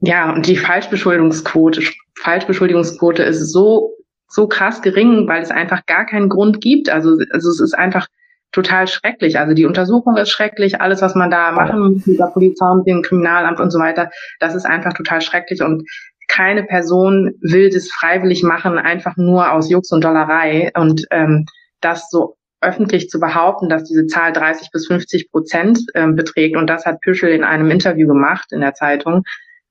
ja 0.00 0.32
und 0.32 0.46
die 0.46 0.56
Falschbeschuldigungsquote 0.56 1.82
Falschbeschuldigungsquote 2.18 3.22
ist 3.22 3.52
so 3.52 3.94
so 4.28 4.48
krass 4.48 4.82
gering, 4.82 5.28
weil 5.28 5.42
es 5.42 5.50
einfach 5.50 5.86
gar 5.86 6.04
keinen 6.04 6.28
Grund 6.28 6.60
gibt. 6.60 6.90
Also 6.90 7.16
also 7.30 7.48
es 7.48 7.60
ist 7.60 7.74
einfach 7.74 8.08
total 8.52 8.86
schrecklich. 8.86 9.38
Also 9.38 9.54
die 9.54 9.66
Untersuchung 9.66 10.16
ist 10.16 10.30
schrecklich, 10.30 10.80
alles, 10.80 11.02
was 11.02 11.14
man 11.14 11.30
da 11.30 11.52
machen 11.52 11.80
muss 11.80 12.06
mit 12.06 12.18
der 12.18 12.26
Polizei, 12.26 12.66
mit 12.76 12.86
dem 12.86 13.02
Kriminalamt 13.02 13.60
und 13.60 13.70
so 13.70 13.78
weiter, 13.78 14.10
das 14.40 14.54
ist 14.54 14.66
einfach 14.66 14.92
total 14.92 15.20
schrecklich. 15.20 15.62
Und 15.62 15.88
keine 16.28 16.62
Person 16.62 17.32
will 17.40 17.70
das 17.70 17.90
freiwillig 17.90 18.42
machen, 18.42 18.78
einfach 18.78 19.16
nur 19.16 19.52
aus 19.52 19.70
Jux 19.70 19.90
und 19.90 20.04
Dollerei. 20.04 20.70
Und 20.74 21.06
ähm, 21.10 21.46
das 21.80 22.08
so 22.10 22.36
öffentlich 22.62 23.10
zu 23.10 23.18
behaupten, 23.18 23.68
dass 23.68 23.84
diese 23.84 24.06
Zahl 24.06 24.32
30 24.32 24.70
bis 24.70 24.86
50 24.86 25.30
Prozent 25.30 25.80
ähm, 25.94 26.14
beträgt 26.14 26.56
und 26.56 26.68
das 26.68 26.86
hat 26.86 27.00
Püschel 27.00 27.30
in 27.30 27.44
einem 27.44 27.70
Interview 27.70 28.06
gemacht 28.06 28.52
in 28.52 28.60
der 28.60 28.74
Zeitung, 28.74 29.24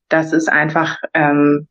das 0.10 0.34
ist 0.34 0.52
einfach 0.52 0.98
ähm, 1.14 1.68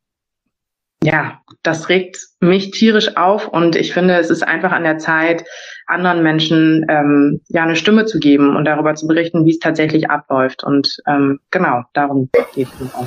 ja, 1.03 1.41
das 1.63 1.89
regt 1.89 2.19
mich 2.41 2.73
tierisch 2.73 3.17
auf 3.17 3.49
und 3.49 3.75
ich 3.75 3.95
finde, 3.95 4.19
es 4.19 4.29
ist 4.29 4.43
einfach 4.43 4.73
an 4.73 4.85
der 4.85 4.99
Zeit, 4.99 5.45
anderen 5.87 6.23
Menschen 6.23 6.85
ähm, 6.89 7.41
ja 7.49 7.63
eine 7.63 7.77
Stimme 7.77 8.05
zu 8.05 8.19
geben 8.19 8.55
und 8.55 8.67
darüber 8.67 8.95
zu 8.95 9.07
berichten, 9.07 9.47
wie 9.47 9.51
es 9.51 9.59
tatsächlich 9.59 10.11
abläuft. 10.11 10.63
Und 10.63 10.99
ähm, 11.07 11.41
genau, 11.51 11.83
darum 11.95 12.29
geht 12.55 12.69
es 12.81 12.95
auch. 12.95 13.07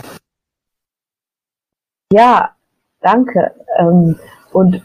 Ja, 2.12 2.50
danke. 3.02 3.52
Ähm, 3.80 4.16
und 4.52 4.82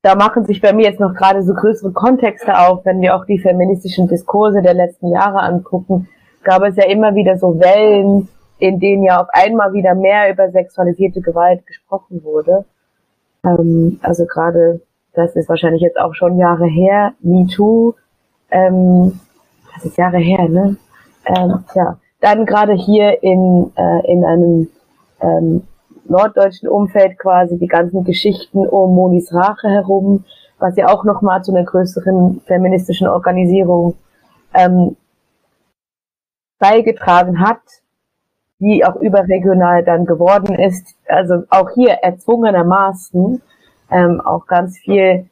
da 0.00 0.14
machen 0.14 0.46
sich 0.46 0.60
bei 0.60 0.72
mir 0.72 0.86
jetzt 0.86 1.00
noch 1.00 1.14
gerade 1.14 1.42
so 1.42 1.52
größere 1.52 1.92
Kontexte 1.92 2.58
auf, 2.58 2.84
wenn 2.84 3.00
wir 3.02 3.14
auch 3.14 3.26
die 3.26 3.38
feministischen 3.38 4.08
Diskurse 4.08 4.62
der 4.62 4.74
letzten 4.74 5.10
Jahre 5.10 5.40
angucken, 5.40 6.08
gab 6.42 6.62
es 6.62 6.76
ja 6.76 6.84
immer 6.86 7.14
wieder 7.14 7.36
so 7.36 7.60
Wellen 7.60 8.28
in 8.62 8.78
denen 8.78 9.02
ja 9.02 9.20
auf 9.20 9.26
einmal 9.32 9.72
wieder 9.72 9.96
mehr 9.96 10.30
über 10.30 10.48
sexualisierte 10.52 11.20
Gewalt 11.20 11.66
gesprochen 11.66 12.22
wurde. 12.22 12.64
Ähm, 13.44 13.98
also 14.02 14.24
gerade, 14.24 14.80
das 15.14 15.34
ist 15.34 15.48
wahrscheinlich 15.48 15.82
jetzt 15.82 15.98
auch 15.98 16.14
schon 16.14 16.38
Jahre 16.38 16.66
her, 16.66 17.12
Me 17.20 17.48
Too, 17.48 17.94
ähm, 18.52 19.18
das 19.74 19.84
ist 19.84 19.98
Jahre 19.98 20.18
her, 20.18 20.48
ne? 20.48 20.76
Ähm, 21.26 21.64
ja, 21.74 21.98
dann 22.20 22.46
gerade 22.46 22.74
hier 22.74 23.20
in, 23.24 23.72
äh, 23.74 24.12
in 24.12 24.24
einem 24.24 24.68
ähm, 25.20 25.66
norddeutschen 26.04 26.68
Umfeld 26.68 27.18
quasi 27.18 27.58
die 27.58 27.66
ganzen 27.66 28.04
Geschichten 28.04 28.64
um 28.64 28.94
Monis 28.94 29.34
Rache 29.34 29.70
herum, 29.70 30.24
was 30.60 30.76
ja 30.76 30.86
auch 30.86 31.02
nochmal 31.02 31.42
zu 31.42 31.52
einer 31.52 31.64
größeren 31.64 32.42
feministischen 32.46 33.08
Organisierung 33.08 33.96
ähm, 34.54 34.96
beigetragen 36.60 37.40
hat 37.40 37.58
die 38.62 38.84
auch 38.84 38.96
überregional 38.96 39.82
dann 39.82 40.06
geworden 40.06 40.54
ist. 40.54 40.94
Also 41.08 41.42
auch 41.50 41.70
hier 41.74 41.90
erzwungenermaßen 41.90 43.42
ähm, 43.90 44.20
auch 44.20 44.46
ganz 44.46 44.78
viel, 44.78 45.26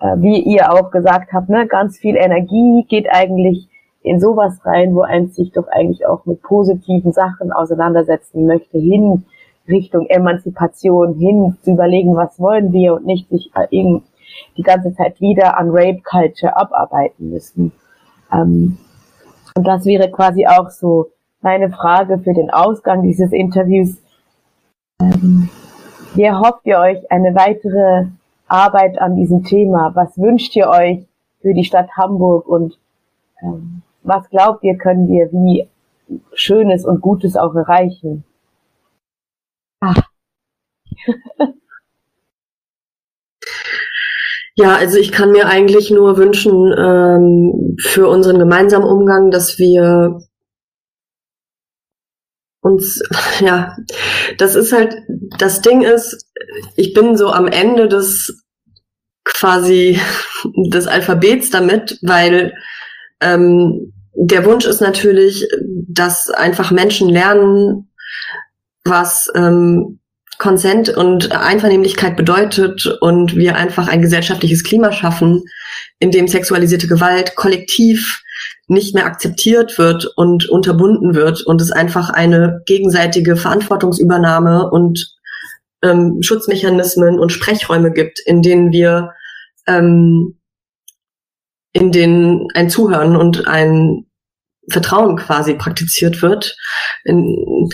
äh, 0.00 0.16
wie 0.16 0.38
ihr 0.40 0.70
auch 0.70 0.90
gesagt 0.90 1.32
habt, 1.32 1.48
ne, 1.48 1.66
ganz 1.66 1.98
viel 1.98 2.16
Energie 2.16 2.84
geht 2.88 3.06
eigentlich 3.10 3.68
in 4.02 4.20
sowas 4.20 4.60
rein, 4.64 4.94
wo 4.94 5.00
ein 5.00 5.28
sich 5.28 5.52
doch 5.52 5.66
eigentlich 5.68 6.06
auch 6.06 6.26
mit 6.26 6.42
positiven 6.42 7.12
Sachen 7.12 7.52
auseinandersetzen 7.52 8.46
möchte, 8.46 8.78
hin 8.78 9.24
Richtung 9.66 10.06
Emanzipation, 10.06 11.14
hin 11.14 11.56
zu 11.62 11.72
überlegen, 11.72 12.14
was 12.14 12.38
wollen 12.38 12.72
wir 12.72 12.94
und 12.94 13.06
nicht 13.06 13.30
sich 13.30 13.50
äh, 13.54 13.66
die 14.58 14.62
ganze 14.62 14.94
Zeit 14.94 15.22
wieder 15.22 15.56
an 15.56 15.70
Rape 15.70 16.02
Culture 16.02 16.54
abarbeiten 16.54 17.30
müssen. 17.30 17.72
Ähm, 18.30 18.76
und 19.56 19.66
das 19.66 19.86
wäre 19.86 20.10
quasi 20.10 20.46
auch 20.46 20.68
so 20.68 21.13
meine 21.44 21.70
Frage 21.70 22.18
für 22.18 22.32
den 22.32 22.50
Ausgang 22.50 23.02
dieses 23.02 23.30
Interviews. 23.30 23.98
Ähm, 25.00 25.50
wie 26.14 26.22
erhofft 26.22 26.64
ihr 26.64 26.78
euch 26.78 27.10
eine 27.12 27.34
weitere 27.34 28.06
Arbeit 28.48 28.98
an 28.98 29.14
diesem 29.14 29.44
Thema? 29.44 29.94
Was 29.94 30.16
wünscht 30.16 30.56
ihr 30.56 30.68
euch 30.68 31.06
für 31.42 31.52
die 31.52 31.64
Stadt 31.64 31.90
Hamburg 31.96 32.48
und 32.48 32.78
Ähm, 33.42 33.82
was 34.02 34.28
glaubt 34.30 34.62
ihr, 34.64 34.78
können 34.78 35.08
wir 35.08 35.30
wie 35.32 35.68
Schönes 36.34 36.84
und 36.86 37.00
Gutes 37.00 37.36
auch 37.36 37.54
erreichen? 37.54 38.24
Ach. 39.80 40.00
Ja, 44.56 44.76
also 44.76 44.98
ich 44.98 45.10
kann 45.10 45.32
mir 45.32 45.48
eigentlich 45.48 45.90
nur 45.90 46.16
wünschen 46.16 46.72
ähm, 46.78 47.76
für 47.80 48.08
unseren 48.08 48.38
gemeinsamen 48.38 48.86
Umgang, 48.86 49.32
dass 49.32 49.58
wir 49.58 50.20
uns, 52.64 53.00
ja, 53.40 53.76
das 54.38 54.54
ist 54.54 54.72
halt, 54.72 54.96
das 55.38 55.60
Ding 55.60 55.82
ist, 55.82 56.26
ich 56.76 56.94
bin 56.94 57.16
so 57.16 57.28
am 57.28 57.46
Ende 57.46 57.88
des 57.88 58.42
quasi 59.24 60.00
des 60.70 60.86
Alphabets 60.86 61.50
damit, 61.50 61.98
weil 62.02 62.54
ähm, 63.20 63.92
der 64.14 64.44
Wunsch 64.44 64.64
ist 64.64 64.80
natürlich, 64.80 65.46
dass 65.88 66.30
einfach 66.30 66.70
Menschen 66.70 67.08
lernen, 67.08 67.90
was 68.84 69.30
ähm, 69.34 70.00
Konsent 70.38 70.88
und 70.90 71.32
Einvernehmlichkeit 71.32 72.16
bedeutet 72.16 72.86
und 73.00 73.34
wir 73.34 73.56
einfach 73.56 73.88
ein 73.88 74.02
gesellschaftliches 74.02 74.62
Klima 74.62 74.92
schaffen, 74.92 75.44
in 75.98 76.10
dem 76.10 76.28
sexualisierte 76.28 76.86
Gewalt 76.86 77.34
kollektiv 77.34 78.22
nicht 78.66 78.94
mehr 78.94 79.06
akzeptiert 79.06 79.78
wird 79.78 80.06
und 80.16 80.48
unterbunden 80.48 81.14
wird 81.14 81.42
und 81.42 81.60
es 81.60 81.70
einfach 81.70 82.10
eine 82.10 82.62
gegenseitige 82.66 83.36
Verantwortungsübernahme 83.36 84.70
und 84.70 85.16
ähm, 85.82 86.18
Schutzmechanismen 86.22 87.18
und 87.18 87.30
Sprechräume 87.30 87.92
gibt, 87.92 88.20
in 88.24 88.42
denen 88.42 88.72
wir 88.72 89.12
ähm, 89.66 90.38
in 91.72 91.90
denen 91.90 92.46
ein 92.54 92.70
Zuhören 92.70 93.16
und 93.16 93.46
ein 93.48 94.06
Vertrauen 94.70 95.16
quasi 95.16 95.54
praktiziert 95.54 96.22
wird. 96.22 96.56
In, 97.04 97.68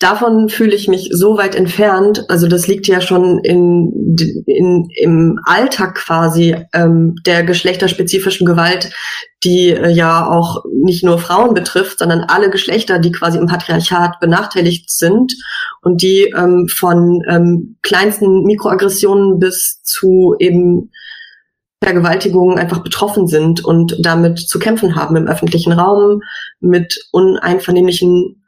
davon 0.00 0.48
fühle 0.48 0.74
ich 0.74 0.88
mich 0.88 1.10
so 1.12 1.36
weit 1.36 1.54
entfernt. 1.54 2.24
Also 2.28 2.48
das 2.48 2.66
liegt 2.66 2.88
ja 2.88 3.00
schon 3.00 3.38
in, 3.44 4.16
in, 4.46 4.88
im 4.96 5.38
Alltag 5.44 5.94
quasi 5.94 6.56
ähm, 6.72 7.14
der 7.26 7.44
geschlechterspezifischen 7.44 8.46
Gewalt, 8.46 8.90
die 9.44 9.68
äh, 9.68 9.90
ja 9.90 10.26
auch 10.26 10.64
nicht 10.82 11.04
nur 11.04 11.18
Frauen 11.18 11.52
betrifft, 11.52 11.98
sondern 11.98 12.20
alle 12.20 12.50
Geschlechter, 12.50 12.98
die 12.98 13.12
quasi 13.12 13.38
im 13.38 13.46
Patriarchat 13.46 14.18
benachteiligt 14.20 14.90
sind 14.90 15.34
und 15.82 16.02
die 16.02 16.32
ähm, 16.36 16.66
von 16.66 17.22
ähm, 17.28 17.76
kleinsten 17.82 18.44
Mikroaggressionen 18.44 19.38
bis 19.38 19.82
zu 19.82 20.34
eben 20.38 20.90
Vergewaltigungen 21.82 22.58
einfach 22.58 22.82
betroffen 22.82 23.26
sind 23.26 23.64
und 23.64 23.96
damit 24.00 24.38
zu 24.38 24.58
kämpfen 24.58 24.96
haben 24.96 25.16
im 25.16 25.26
öffentlichen 25.26 25.72
Raum 25.72 26.20
mit 26.60 27.06
uneinvernehmlichen 27.10 28.39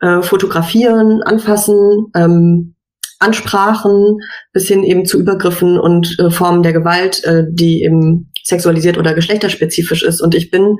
äh, 0.00 0.22
fotografieren, 0.22 1.22
anfassen, 1.22 2.06
ähm, 2.14 2.74
Ansprachen 3.18 4.18
bis 4.52 4.66
hin 4.66 4.82
eben 4.82 5.04
zu 5.04 5.20
Übergriffen 5.20 5.78
und 5.78 6.18
äh, 6.18 6.30
Formen 6.30 6.62
der 6.62 6.72
Gewalt, 6.72 7.22
äh, 7.24 7.44
die 7.50 7.82
eben 7.82 8.32
sexualisiert 8.42 8.98
oder 8.98 9.14
geschlechterspezifisch 9.14 10.02
ist. 10.02 10.20
Und 10.20 10.34
ich 10.34 10.50
bin, 10.50 10.78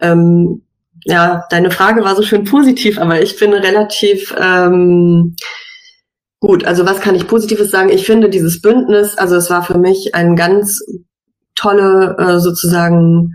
ähm, 0.00 0.62
ja, 1.04 1.44
deine 1.50 1.70
Frage 1.70 2.02
war 2.02 2.16
so 2.16 2.22
schön 2.22 2.44
positiv, 2.44 2.98
aber 2.98 3.22
ich 3.22 3.38
bin 3.38 3.52
relativ 3.52 4.34
ähm, 4.40 5.36
gut. 6.40 6.64
Also 6.64 6.86
was 6.86 7.00
kann 7.00 7.14
ich 7.14 7.28
Positives 7.28 7.70
sagen? 7.70 7.90
Ich 7.90 8.06
finde 8.06 8.30
dieses 8.30 8.62
Bündnis, 8.62 9.16
also 9.18 9.36
es 9.36 9.50
war 9.50 9.62
für 9.62 9.78
mich 9.78 10.14
ein 10.14 10.36
ganz 10.36 10.80
tolle 11.54 12.16
äh, 12.18 12.38
sozusagen 12.38 13.34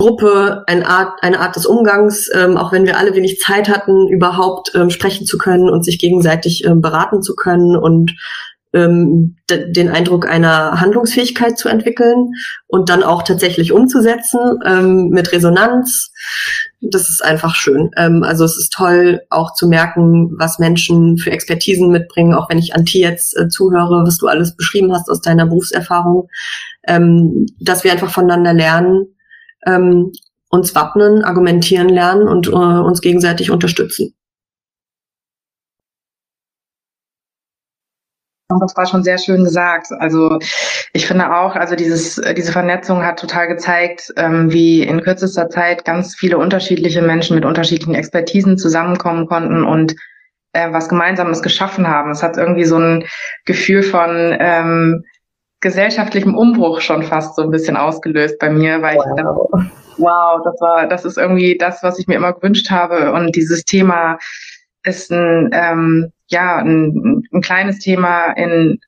Gruppe 0.00 0.64
eine 0.66 0.88
Art, 0.88 1.22
eine 1.22 1.40
Art 1.40 1.56
des 1.56 1.66
Umgangs, 1.66 2.30
ähm, 2.34 2.56
auch 2.56 2.72
wenn 2.72 2.86
wir 2.86 2.96
alle 2.96 3.14
wenig 3.14 3.38
Zeit 3.38 3.68
hatten, 3.68 4.08
überhaupt 4.08 4.72
ähm, 4.74 4.88
sprechen 4.88 5.26
zu 5.26 5.36
können 5.36 5.68
und 5.68 5.84
sich 5.84 5.98
gegenseitig 5.98 6.64
ähm, 6.64 6.80
beraten 6.80 7.20
zu 7.20 7.34
können 7.36 7.76
und 7.76 8.12
ähm, 8.72 9.36
den 9.50 9.90
Eindruck 9.90 10.26
einer 10.26 10.80
Handlungsfähigkeit 10.80 11.58
zu 11.58 11.68
entwickeln 11.68 12.30
und 12.66 12.88
dann 12.88 13.02
auch 13.02 13.22
tatsächlich 13.24 13.72
umzusetzen 13.72 14.40
ähm, 14.64 15.08
mit 15.10 15.32
Resonanz. 15.32 16.12
Das 16.80 17.10
ist 17.10 17.22
einfach 17.22 17.54
schön. 17.54 17.90
Ähm, 17.98 18.22
also 18.22 18.46
es 18.46 18.56
ist 18.56 18.72
toll, 18.72 19.20
auch 19.28 19.52
zu 19.52 19.68
merken, 19.68 20.30
was 20.38 20.58
Menschen 20.58 21.18
für 21.18 21.30
Expertisen 21.30 21.90
mitbringen, 21.90 22.32
auch 22.32 22.48
wenn 22.48 22.58
ich 22.58 22.74
Anti 22.74 23.00
jetzt 23.00 23.36
äh, 23.36 23.48
zuhöre, 23.48 24.04
was 24.06 24.16
du 24.16 24.28
alles 24.28 24.56
beschrieben 24.56 24.94
hast 24.94 25.10
aus 25.10 25.20
deiner 25.20 25.44
Berufserfahrung, 25.44 26.28
ähm, 26.88 27.44
dass 27.60 27.84
wir 27.84 27.92
einfach 27.92 28.10
voneinander 28.10 28.54
lernen 28.54 29.08
ähm, 29.66 30.12
uns 30.48 30.74
wappnen, 30.74 31.24
argumentieren 31.24 31.88
lernen 31.88 32.26
und 32.28 32.48
äh, 32.48 32.50
uns 32.50 33.00
gegenseitig 33.00 33.50
unterstützen. 33.50 34.14
Das 38.58 38.76
war 38.76 38.86
schon 38.86 39.04
sehr 39.04 39.18
schön 39.18 39.44
gesagt. 39.44 39.88
Also 39.98 40.40
ich 40.92 41.06
finde 41.06 41.32
auch, 41.32 41.54
also 41.54 41.76
dieses, 41.76 42.20
diese 42.36 42.50
Vernetzung 42.50 43.04
hat 43.04 43.20
total 43.20 43.46
gezeigt, 43.46 44.12
ähm, 44.16 44.50
wie 44.50 44.82
in 44.82 45.02
kürzester 45.02 45.48
Zeit 45.50 45.84
ganz 45.84 46.16
viele 46.16 46.36
unterschiedliche 46.36 47.02
Menschen 47.02 47.36
mit 47.36 47.44
unterschiedlichen 47.44 47.94
Expertisen 47.94 48.58
zusammenkommen 48.58 49.26
konnten 49.26 49.62
und 49.62 49.94
äh, 50.52 50.72
was 50.72 50.88
Gemeinsames 50.88 51.42
geschaffen 51.42 51.86
haben. 51.86 52.10
Es 52.10 52.24
hat 52.24 52.36
irgendwie 52.36 52.64
so 52.64 52.76
ein 52.76 53.04
Gefühl 53.44 53.84
von 53.84 54.36
ähm, 54.40 55.04
gesellschaftlichem 55.60 56.34
Umbruch 56.36 56.80
schon 56.80 57.02
fast 57.02 57.36
so 57.36 57.42
ein 57.42 57.50
bisschen 57.50 57.76
ausgelöst 57.76 58.38
bei 58.38 58.50
mir, 58.50 58.80
weil 58.82 58.96
wow. 58.96 59.04
ich 59.06 59.22
dachte, 59.22 59.70
wow, 59.98 60.40
das 60.44 60.60
war, 60.60 60.86
das 60.88 61.04
ist 61.04 61.18
irgendwie 61.18 61.56
das, 61.58 61.82
was 61.82 61.98
ich 61.98 62.06
mir 62.06 62.16
immer 62.16 62.32
gewünscht 62.32 62.70
habe. 62.70 63.12
Und 63.12 63.36
dieses 63.36 63.64
Thema 63.64 64.18
ist 64.82 65.10
ein, 65.10 65.50
ähm, 65.52 66.12
ja, 66.28 66.56
ein, 66.56 67.22
ein 67.32 67.40
kleines 67.42 67.78
Thema 67.78 68.32
in 68.32 68.80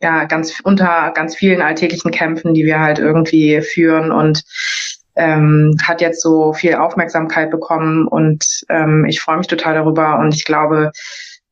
ja 0.00 0.24
ganz 0.24 0.60
unter 0.62 1.12
ganz 1.14 1.34
vielen 1.34 1.62
alltäglichen 1.62 2.10
Kämpfen, 2.10 2.54
die 2.54 2.64
wir 2.64 2.80
halt 2.80 2.98
irgendwie 2.98 3.60
führen 3.62 4.12
und 4.12 4.44
ähm, 5.16 5.76
hat 5.82 6.00
jetzt 6.00 6.22
so 6.22 6.52
viel 6.52 6.74
Aufmerksamkeit 6.74 7.50
bekommen 7.50 8.06
und 8.06 8.64
ähm, 8.68 9.04
ich 9.08 9.20
freue 9.20 9.38
mich 9.38 9.48
total 9.48 9.74
darüber 9.74 10.18
und 10.18 10.34
ich 10.34 10.44
glaube, 10.44 10.92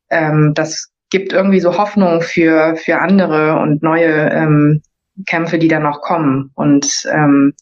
ähm, 0.09 0.53
das 0.55 0.89
gibt 1.09 1.33
irgendwie 1.33 1.59
so 1.59 1.77
Hoffnung 1.77 2.21
für, 2.21 2.75
für 2.75 2.99
andere 2.99 3.59
und 3.59 3.81
neue 3.83 4.29
ähm, 4.29 4.81
Kämpfe, 5.25 5.57
die 5.57 5.67
dann 5.67 5.83
noch 5.83 6.01
kommen. 6.01 6.51
Und 6.53 7.07
ähm, 7.11 7.53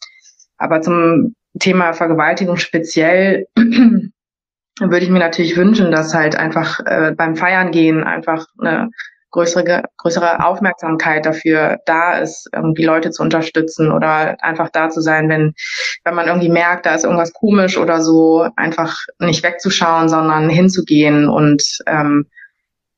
aber 0.58 0.82
zum 0.82 1.36
Thema 1.60 1.94
Vergewaltigung 1.94 2.58
speziell 2.58 3.48
würde 3.56 5.06
ich 5.06 5.10
mir 5.10 5.20
natürlich 5.20 5.56
wünschen, 5.56 5.92
dass 5.92 6.14
halt 6.14 6.36
einfach 6.36 6.80
äh, 6.86 7.14
beim 7.16 7.36
Feiern 7.36 7.72
gehen 7.72 8.04
einfach 8.04 8.46
eine 8.60 8.90
größere, 9.32 9.84
größere 9.98 10.46
Aufmerksamkeit 10.46 11.26
dafür 11.26 11.80
da 11.86 12.18
ist, 12.18 12.48
irgendwie 12.54 12.86
Leute 12.86 13.12
zu 13.12 13.22
unterstützen 13.22 13.92
oder 13.92 14.38
einfach 14.42 14.70
da 14.70 14.90
zu 14.90 15.02
sein, 15.02 15.28
wenn, 15.28 15.54
wenn 16.06 16.16
man 16.16 16.28
irgendwie 16.28 16.50
merkt, 16.50 16.86
da 16.86 16.96
ist 16.96 17.04
irgendwas 17.04 17.34
komisch 17.34 17.78
oder 17.78 18.02
so, 18.02 18.48
einfach 18.56 18.98
nicht 19.20 19.44
wegzuschauen, 19.44 20.08
sondern 20.08 20.50
hinzugehen 20.50 21.28
und 21.28 21.64
ähm, 21.86 22.28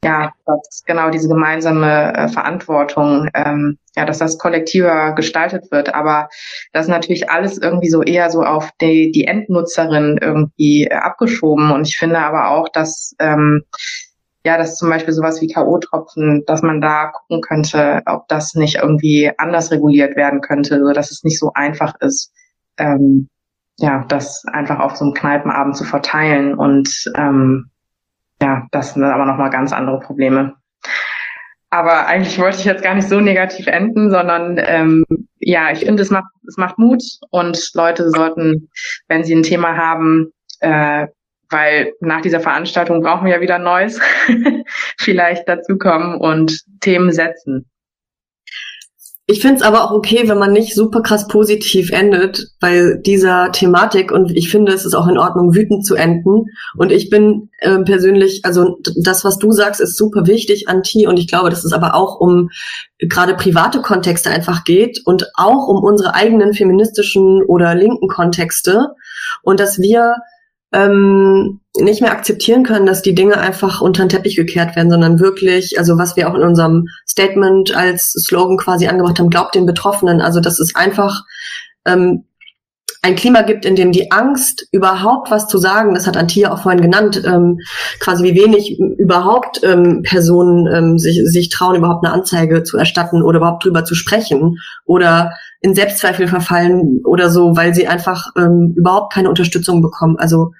ja, 0.04 0.32
dass 0.46 0.84
genau 0.86 1.10
diese 1.10 1.28
gemeinsame 1.28 2.14
äh, 2.16 2.28
Verantwortung, 2.28 3.30
ähm, 3.34 3.78
ja, 3.96 4.06
dass 4.06 4.20
das 4.20 4.38
kollektiver 4.38 5.14
gestaltet 5.16 5.72
wird. 5.72 5.96
Aber 5.96 6.30
das 6.72 6.86
ist 6.86 6.92
natürlich 6.92 7.30
alles 7.32 7.58
irgendwie 7.58 7.90
so 7.90 8.04
eher 8.04 8.30
so 8.30 8.44
auf 8.44 8.70
die, 8.80 9.12
die 9.12 9.26
Endnutzerin 9.26 10.20
irgendwie 10.22 10.84
äh, 10.84 10.94
abgeschoben. 10.94 11.72
Und 11.72 11.88
ich 11.88 11.98
finde 11.98 12.20
aber 12.20 12.52
auch, 12.52 12.70
dass 12.70 13.16
ähm, 13.20 13.64
ja, 14.46 14.58
dass 14.58 14.78
zum 14.78 14.90
Beispiel 14.90 15.14
sowas 15.14 15.42
wie 15.42 15.48
K.O.-Tropfen, 15.48 16.46
dass 16.46 16.62
man 16.62 16.80
da 16.80 17.08
gucken 17.08 17.42
könnte, 17.42 18.02
ob 18.06 18.30
das 18.30 18.54
nicht 18.56 18.76
irgendwie 18.76 19.30
anders 19.38 19.72
reguliert 19.72 20.16
werden 20.16 20.40
könnte, 20.40 20.80
so 20.80 20.94
dass 20.94 21.12
es 21.12 21.26
nicht 21.26 21.38
so 21.38 21.52
einfach 21.54 21.96
ist, 22.00 22.32
ähm, 22.78 23.28
ja, 23.78 24.06
das 24.08 24.46
einfach 24.46 24.80
auf 24.80 24.96
so 24.96 25.04
einem 25.04 25.14
Kneipenabend 25.14 25.76
zu 25.76 25.84
verteilen 25.84 26.56
und 26.56 27.12
ähm, 27.16 27.72
ja, 28.42 28.68
das 28.72 28.94
sind 28.94 29.04
aber 29.04 29.26
nochmal 29.26 29.50
ganz 29.50 29.74
andere 29.74 30.00
Probleme. 30.00 30.56
Aber 31.70 32.08
eigentlich 32.08 32.40
wollte 32.40 32.60
ich 32.60 32.66
jetzt 32.66 32.84
gar 32.84 32.96
nicht 32.96 33.10
so 33.10 33.20
negativ 33.20 33.68
enden, 33.68 34.10
sondern 34.10 34.58
ähm, 34.58 35.06
ja, 35.40 35.72
ich 35.72 35.80
finde, 35.80 36.02
es 36.02 36.12
macht, 36.12 36.32
es 36.48 36.58
macht 36.58 36.78
Mut 36.78 37.04
und 37.30 37.72
Leute 37.74 38.10
sollten, 38.10 38.70
wenn 39.08 39.24
sie 39.24 39.36
ein 39.36 39.44
Thema 39.44 39.76
haben, 39.76 40.32
äh, 40.62 41.08
weil 41.50 41.94
nach 42.00 42.22
dieser 42.22 42.40
Veranstaltung 42.40 43.02
brauchen 43.02 43.26
wir 43.26 43.36
ja 43.36 43.42
wieder 43.42 43.60
Neues, 43.60 44.00
vielleicht 44.98 45.48
dazukommen 45.48 46.20
und 46.20 46.62
Themen 46.80 47.12
setzen. 47.12 47.70
Ich 49.30 49.42
finde 49.42 49.58
es 49.58 49.62
aber 49.62 49.84
auch 49.84 49.92
okay, 49.92 50.24
wenn 50.30 50.38
man 50.38 50.54
nicht 50.54 50.74
super 50.74 51.02
krass 51.02 51.28
positiv 51.28 51.92
endet 51.92 52.48
bei 52.62 52.94
dieser 53.06 53.52
Thematik. 53.52 54.10
Und 54.10 54.32
ich 54.32 54.50
finde, 54.50 54.72
es 54.72 54.86
ist 54.86 54.94
auch 54.94 55.06
in 55.08 55.18
Ordnung, 55.18 55.54
wütend 55.54 55.86
zu 55.86 55.96
enden. 55.96 56.46
Und 56.78 56.94
ich 56.94 57.10
bin 57.10 57.50
äh, 57.60 57.80
persönlich, 57.80 58.46
also 58.46 58.80
das, 58.96 59.26
was 59.26 59.38
du 59.38 59.52
sagst, 59.52 59.82
ist 59.82 59.98
super 59.98 60.28
wichtig, 60.28 60.70
Anti. 60.70 61.08
Und 61.08 61.20
ich 61.20 61.28
glaube, 61.28 61.50
dass 61.50 61.66
es 61.66 61.74
aber 61.74 61.94
auch 61.94 62.22
um 62.22 62.52
gerade 63.00 63.36
private 63.36 63.82
Kontexte 63.82 64.30
einfach 64.30 64.64
geht 64.64 65.02
und 65.04 65.26
auch 65.36 65.68
um 65.68 65.84
unsere 65.84 66.16
eigenen 66.16 66.54
feministischen 66.54 67.44
oder 67.44 67.76
linken 67.76 68.08
Kontexte. 68.08 68.94
Und 69.44 69.60
dass 69.60 69.78
wir 69.78 70.16
ähm, 70.72 71.60
nicht 71.80 72.02
mehr 72.02 72.12
akzeptieren 72.12 72.64
können, 72.64 72.86
dass 72.86 73.02
die 73.02 73.16
Dinge 73.16 73.38
einfach 73.38 73.82
unter 73.82 74.04
den 74.04 74.10
Teppich 74.10 74.36
gekehrt 74.36 74.76
werden, 74.76 74.90
sondern 74.90 75.20
wirklich, 75.20 75.78
also 75.78 75.98
was 75.98 76.16
wir 76.16 76.30
auch 76.30 76.36
in 76.36 76.44
unserem 76.44 76.86
Statement 77.08 77.76
als 77.76 78.12
Slogan 78.12 78.58
quasi 78.58 78.88
angebracht 78.88 79.20
haben, 79.20 79.30
glaubt 79.30 79.56
den 79.56 79.66
Betroffenen. 79.66 80.22
Also 80.22 80.40
dass 80.40 80.60
es 80.60 80.76
einfach 80.76 81.24
ähm, 81.86 82.26
ein 83.02 83.16
Klima 83.16 83.42
gibt, 83.44 83.66
in 83.66 83.76
dem 83.76 83.92
die 83.92 84.12
Angst, 84.12 84.68
überhaupt 84.72 85.32
was 85.32 85.48
zu 85.48 85.58
sagen, 85.58 85.94
das 85.94 86.08
hat 86.08 86.18
Antje 86.18 86.52
auch 86.52 86.64
vorhin 86.64 86.82
genannt, 86.82 87.22
ähm, 87.26 87.60
quasi 88.00 88.24
wie 88.24 88.36
wenig 88.36 88.80
überhaupt 88.80 89.62
ähm, 89.64 90.02
Personen 90.04 90.68
ähm, 90.68 90.98
sich, 90.98 91.22
sich 91.26 91.50
trauen, 91.50 91.76
überhaupt 91.76 92.06
eine 92.06 92.14
Anzeige 92.14 92.64
zu 92.64 92.78
erstatten 92.78 93.22
oder 93.22 93.38
überhaupt 93.38 93.64
drüber 93.64 93.86
zu 93.86 93.96
sprechen 93.96 94.58
oder 94.84 95.32
in 95.62 95.76
Selbstzweifel 95.76 96.28
verfallen 96.28 97.02
oder 97.06 97.30
so, 97.30 97.56
weil 97.56 97.74
sie 97.74 97.88
einfach 97.88 98.32
ähm, 98.36 98.74
überhaupt 98.76 99.14
keine 99.14 99.30
Unterstützung 99.30 99.82
bekommen. 99.82 100.18
Also 100.18 100.52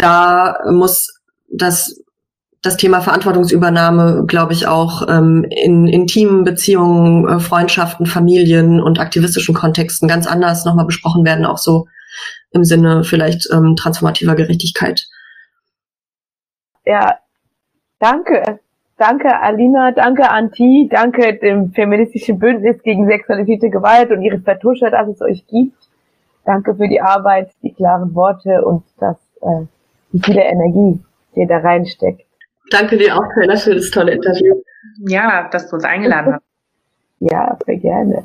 da 0.00 0.58
muss 0.70 1.20
das 1.50 2.02
das 2.60 2.76
Thema 2.76 3.00
Verantwortungsübernahme, 3.00 4.24
glaube 4.26 4.52
ich, 4.52 4.66
auch 4.66 5.06
ähm, 5.08 5.46
in 5.48 5.86
intimen 5.86 6.42
Beziehungen, 6.42 7.28
äh, 7.28 7.38
Freundschaften, 7.38 8.04
Familien 8.04 8.80
und 8.80 8.98
aktivistischen 8.98 9.54
Kontexten 9.54 10.08
ganz 10.08 10.26
anders 10.26 10.64
nochmal 10.64 10.84
besprochen 10.84 11.24
werden, 11.24 11.46
auch 11.46 11.58
so 11.58 11.86
im 12.50 12.64
Sinne 12.64 13.04
vielleicht 13.04 13.48
ähm, 13.52 13.76
transformativer 13.76 14.34
Gerechtigkeit. 14.34 15.06
Ja, 16.84 17.18
danke. 18.00 18.58
Danke 18.96 19.40
Alina, 19.40 19.92
danke 19.92 20.28
Anti, 20.28 20.88
danke 20.90 21.38
dem 21.38 21.70
feministischen 21.70 22.40
Bündnis 22.40 22.82
gegen 22.82 23.06
sexualisierte 23.06 23.70
Gewalt 23.70 24.10
und 24.10 24.22
ihre 24.22 24.40
Vertuscher, 24.40 24.90
dass 24.90 25.06
es 25.06 25.22
euch 25.22 25.46
gibt. 25.46 25.76
Danke 26.44 26.74
für 26.74 26.88
die 26.88 27.00
Arbeit, 27.00 27.52
die 27.62 27.72
klaren 27.72 28.12
Worte 28.16 28.64
und 28.64 28.82
das, 28.98 29.16
äh, 29.40 29.66
die 30.12 30.20
viele 30.20 30.42
Energie, 30.42 31.00
die 31.34 31.40
ihr 31.40 31.46
da 31.46 31.58
reinsteckt. 31.58 32.22
Danke 32.70 32.98
dir 32.98 33.16
auch, 33.16 33.24
Taylor, 33.34 33.56
für 33.56 33.74
das 33.74 33.90
tolle 33.90 34.12
Interview. 34.12 34.56
Ja, 35.08 35.48
dass 35.50 35.68
du 35.68 35.76
uns 35.76 35.84
eingeladen 35.84 36.34
hast. 36.34 36.44
Ja, 37.20 37.58
sehr 37.66 37.76
gerne. 37.76 38.24